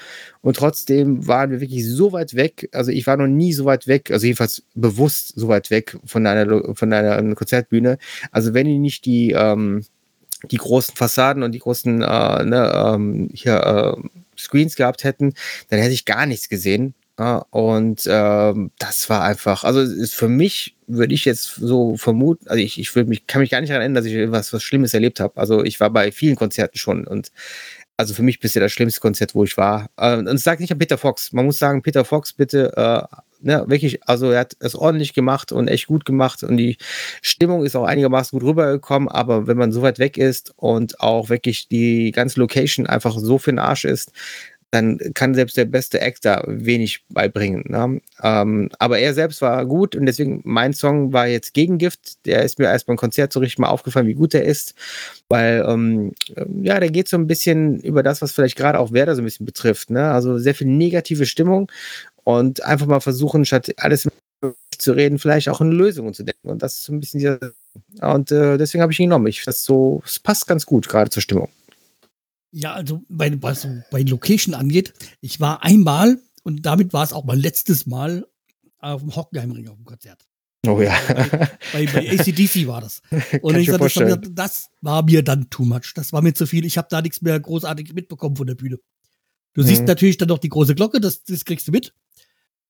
[0.41, 2.69] und trotzdem waren wir wirklich so weit weg.
[2.71, 6.25] Also ich war noch nie so weit weg, also jedenfalls bewusst so weit weg von
[6.27, 7.97] einer, von einer Konzertbühne.
[8.31, 9.83] Also wenn die nicht die, ähm,
[10.51, 14.07] die großen Fassaden und die großen äh, ne, ähm, hier, äh,
[14.39, 15.33] Screens gehabt hätten,
[15.69, 16.93] dann hätte ich gar nichts gesehen.
[17.49, 22.61] Und ähm, das war einfach, also ist für mich würde ich jetzt so vermuten, also
[22.61, 24.93] ich, ich würde mich, kann mich gar nicht daran erinnern, dass ich was, was Schlimmes
[24.93, 25.35] erlebt habe.
[25.35, 27.31] Also ich war bei vielen Konzerten schon und
[27.97, 29.89] also für mich bisher das schlimmste Konzert, wo ich war.
[29.97, 31.33] Äh, und es sagt nicht an Peter Fox.
[31.33, 35.51] Man muss sagen, Peter Fox, bitte, äh, ne, wirklich, also er hat es ordentlich gemacht
[35.51, 36.77] und echt gut gemacht und die
[37.21, 41.29] Stimmung ist auch einigermaßen gut rübergekommen, aber wenn man so weit weg ist und auch
[41.29, 44.11] wirklich die ganze Location einfach so für den Arsch ist,
[44.71, 47.63] dann kann selbst der beste Act da wenig beibringen.
[47.67, 48.01] Ne?
[48.21, 52.25] Ähm, aber er selbst war gut und deswegen mein Song war jetzt Gegengift.
[52.25, 54.75] Der ist mir erst beim Konzert so richtig mal aufgefallen, wie gut der ist,
[55.29, 56.13] weil ähm,
[56.61, 59.25] ja, der geht so ein bisschen über das, was vielleicht gerade auch Werder so ein
[59.25, 59.89] bisschen betrifft.
[59.89, 60.11] Ne?
[60.11, 61.71] Also sehr viel negative Stimmung
[62.25, 64.09] und einfach mal versuchen, statt alles
[64.77, 66.49] zu reden, vielleicht auch in Lösungen zu denken.
[66.49, 67.39] Und das ist so ein bisschen dieser.
[68.01, 69.27] Und äh, deswegen habe ich ihn genommen.
[69.27, 71.49] Ich das so, es passt ganz gut gerade zur Stimmung.
[72.59, 77.23] Ja, also bei, was bei Location angeht, ich war einmal und damit war es auch
[77.23, 78.25] mein letztes Mal
[78.79, 80.25] auf dem Hockenheimring auf dem Konzert.
[80.65, 80.97] Oh ja.
[81.71, 83.01] Bei, bei ACDC war das.
[83.41, 84.35] Und ich sag, das, war mir, vorstellen.
[84.35, 85.93] das war mir dann too much.
[85.93, 86.65] Das war mir zu viel.
[86.65, 88.79] Ich habe da nichts mehr großartig mitbekommen von der Bühne.
[89.53, 89.87] Du siehst Mhm.
[89.87, 91.93] natürlich dann noch die große Glocke, das, das kriegst du mit.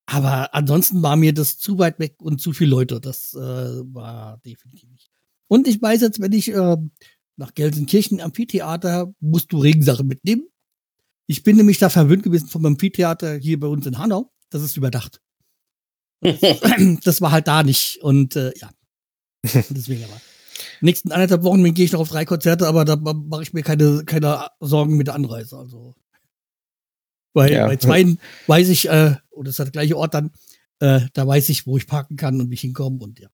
[0.06, 3.00] Aber ansonsten war mir das zu weit weg und zu viele Leute.
[3.00, 5.10] Das äh, war definitiv nicht.
[5.48, 6.76] Und ich weiß jetzt, wenn ich äh,
[7.38, 10.46] nach Gelsenkirchen Amphitheater musst du Regensachen mitnehmen.
[11.26, 14.32] Ich bin nämlich da verwöhnt gewesen vom Amphitheater hier bei uns in Hanau.
[14.50, 15.20] Das ist überdacht.
[17.04, 17.98] Das war halt da nicht.
[18.02, 18.70] Und äh, ja.
[19.70, 20.20] Deswegen aber.
[20.80, 24.04] Nächsten anderthalb Wochen gehe ich noch auf drei Konzerte, aber da mache ich mir keine,
[24.04, 25.56] keine Sorgen mit der Anreise.
[25.56, 25.94] Also.
[27.34, 27.66] Weil Ja.
[27.66, 28.18] bei zweien
[28.48, 30.32] weiß ich, äh, und das ist der gleiche Ort dann,
[30.80, 33.28] äh, da weiß ich, wo ich parken kann und wie ich hinkomme und ja.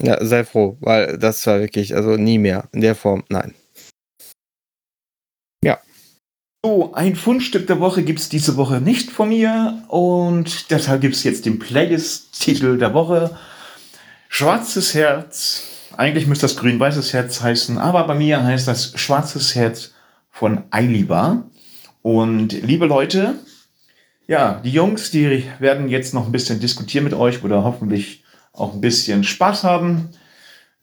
[0.00, 2.68] Ja, sei froh, weil das war wirklich, also nie mehr.
[2.72, 3.54] In der Form, nein.
[6.66, 11.14] So, ein Fundstück der Woche gibt es diese Woche nicht von mir und deshalb gibt
[11.14, 13.38] es jetzt den Playlist-Titel der Woche.
[14.28, 15.62] Schwarzes Herz.
[15.96, 19.92] Eigentlich müsste das grün-weißes Herz heißen, aber bei mir heißt das Schwarzes Herz
[20.28, 21.44] von Eiliba.
[22.02, 23.34] Und liebe Leute,
[24.26, 28.24] ja, die Jungs, die werden jetzt noch ein bisschen diskutieren mit euch oder hoffentlich
[28.56, 30.10] auch ein bisschen Spaß haben.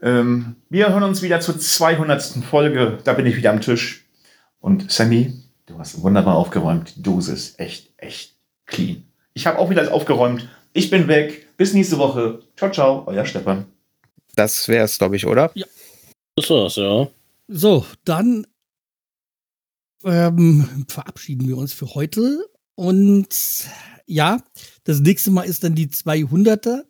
[0.01, 2.21] Ähm, wir hören uns wieder zur 200.
[2.49, 2.99] Folge.
[3.03, 4.05] Da bin ich wieder am Tisch.
[4.59, 5.34] Und Sammy,
[5.65, 6.95] du hast wunderbar aufgeräumt.
[6.97, 9.03] Die Dose ist echt, echt clean.
[9.34, 10.47] Ich habe auch wieder aufgeräumt.
[10.74, 11.47] Ich bin weg.
[11.57, 12.41] Bis nächste Woche.
[12.55, 13.03] Ciao, ciao.
[13.07, 13.65] Euer Stefan.
[14.36, 15.51] Das wäre es, glaube ich, oder?
[16.36, 17.07] Das war's, ja.
[17.47, 18.47] So, dann
[20.03, 22.45] ähm, verabschieden wir uns für heute.
[22.76, 23.67] Und
[24.05, 24.41] ja,
[24.84, 26.86] das nächste Mal ist dann die 200.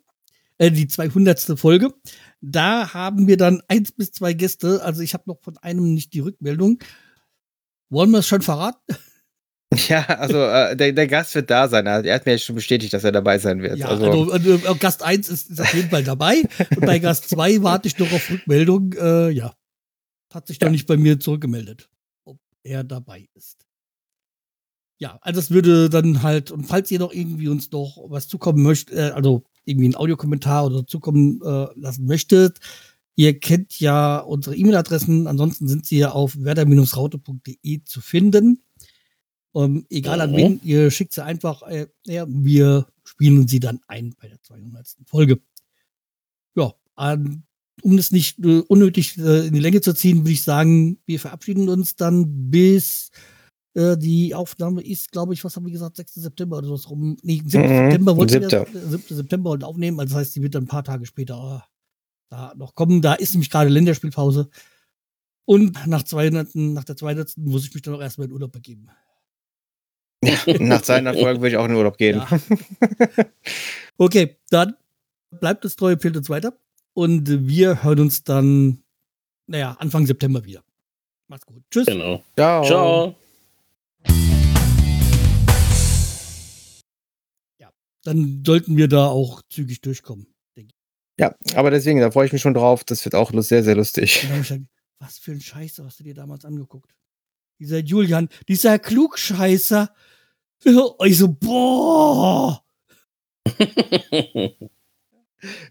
[0.58, 1.58] Äh, die 200.
[1.58, 1.92] Folge.
[2.40, 4.82] Da haben wir dann eins bis zwei Gäste.
[4.82, 6.78] Also ich habe noch von einem nicht die Rückmeldung.
[7.90, 8.78] Wollen wir es schon verraten?
[9.88, 11.86] Ja, also äh, der, der Gast wird da sein.
[11.86, 13.76] Er hat mir jetzt schon bestätigt, dass er dabei sein wird.
[13.76, 16.42] Ja, also, also, äh, Gast 1 ist, ist auf jeden Fall dabei.
[16.76, 18.92] Und bei Gast 2 warte ich noch auf Rückmeldung.
[18.92, 19.56] Äh, ja.
[20.32, 21.90] Hat sich noch nicht bei mir zurückgemeldet,
[22.24, 23.66] ob er dabei ist.
[25.00, 28.62] ja, also es würde dann halt, und falls ihr noch irgendwie uns noch was zukommen
[28.62, 32.60] möchtet, äh, also irgendwie einen Audiokommentar oder zukommen äh, lassen möchtet,
[33.16, 38.62] ihr kennt ja unsere E-Mail-Adressen, ansonsten sind sie ja auf werder-raute.de zu finden.
[39.54, 44.14] Ähm, egal an wen, ihr schickt sie einfach, äh, ja, wir spielen sie dann ein
[44.20, 44.96] bei der 200.
[45.06, 45.40] Folge.
[46.56, 47.44] Ja, an,
[47.82, 51.20] um das nicht äh, unnötig äh, in die Länge zu ziehen, würde ich sagen, wir
[51.20, 53.10] verabschieden uns dann bis
[53.74, 56.14] äh, die Aufnahme ist, glaube ich, was haben wir gesagt, 6.
[56.14, 57.16] September oder so rum.
[57.22, 57.62] Nee, 7.
[57.62, 58.66] Mhm, September wollten wir siebter.
[58.72, 59.16] das, äh, 7.
[59.16, 59.98] September und aufnehmen.
[60.00, 61.68] Also das heißt, die wird dann ein paar Tage später äh,
[62.30, 63.02] da noch kommen.
[63.02, 64.48] Da ist nämlich gerade Länderspielpause.
[65.44, 67.36] Und nach, 200, nach der 200.
[67.36, 68.88] muss ich mich dann auch erstmal in Urlaub begeben.
[70.58, 72.16] Nach 200 Folgen würde ich auch in Urlaub gehen.
[72.18, 72.38] Ja.
[73.96, 74.74] Okay, dann
[75.30, 76.58] bleibt es treu, empfiehlt uns weiter.
[76.94, 78.82] Und wir hören uns dann,
[79.46, 80.64] naja, Anfang September wieder.
[81.28, 81.62] Macht's gut.
[81.70, 81.86] Tschüss.
[81.86, 82.22] Genau.
[82.36, 82.64] Ciao.
[82.64, 83.14] Ciao.
[88.04, 90.26] Dann sollten wir da auch zügig durchkommen.
[91.18, 92.82] Ja, aber deswegen, da freue ich mich schon drauf.
[92.84, 94.24] Das wird auch sehr, sehr lustig.
[94.24, 94.64] Und dann hab ich gesagt,
[94.98, 96.92] was für ein Scheiße hast du dir damals angeguckt?
[97.60, 99.94] Dieser Julian, dieser Klugscheißer.
[101.04, 102.62] Ich so, boah.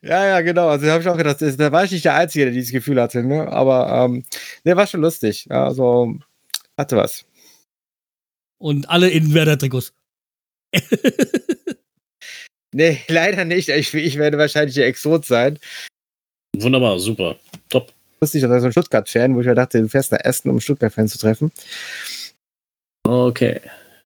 [0.04, 0.68] Ja, ja, genau.
[0.70, 2.72] Also da habe ich auch gedacht, das- da war ich nicht der Einzige, der dieses
[2.72, 3.24] Gefühl hatte.
[3.24, 3.48] Ne?
[3.52, 4.24] Aber ähm,
[4.66, 5.46] der war schon lustig.
[5.50, 6.14] Ja, Also
[6.78, 7.26] hatte was.
[8.64, 9.93] Und alle in Werder-Trikots.
[12.76, 13.70] Nee, leider nicht.
[13.70, 15.59] Ich, ich werde wahrscheinlich der Exot sein.
[16.57, 17.36] Wunderbar, super.
[17.70, 17.93] Top.
[18.20, 20.59] Lustig, dass er so ein Stuttgart-Fan, wo ich mir dachte, du fährst nach Essen, um
[20.59, 21.51] Stuttgart-Fan zu treffen.
[23.03, 23.61] Okay.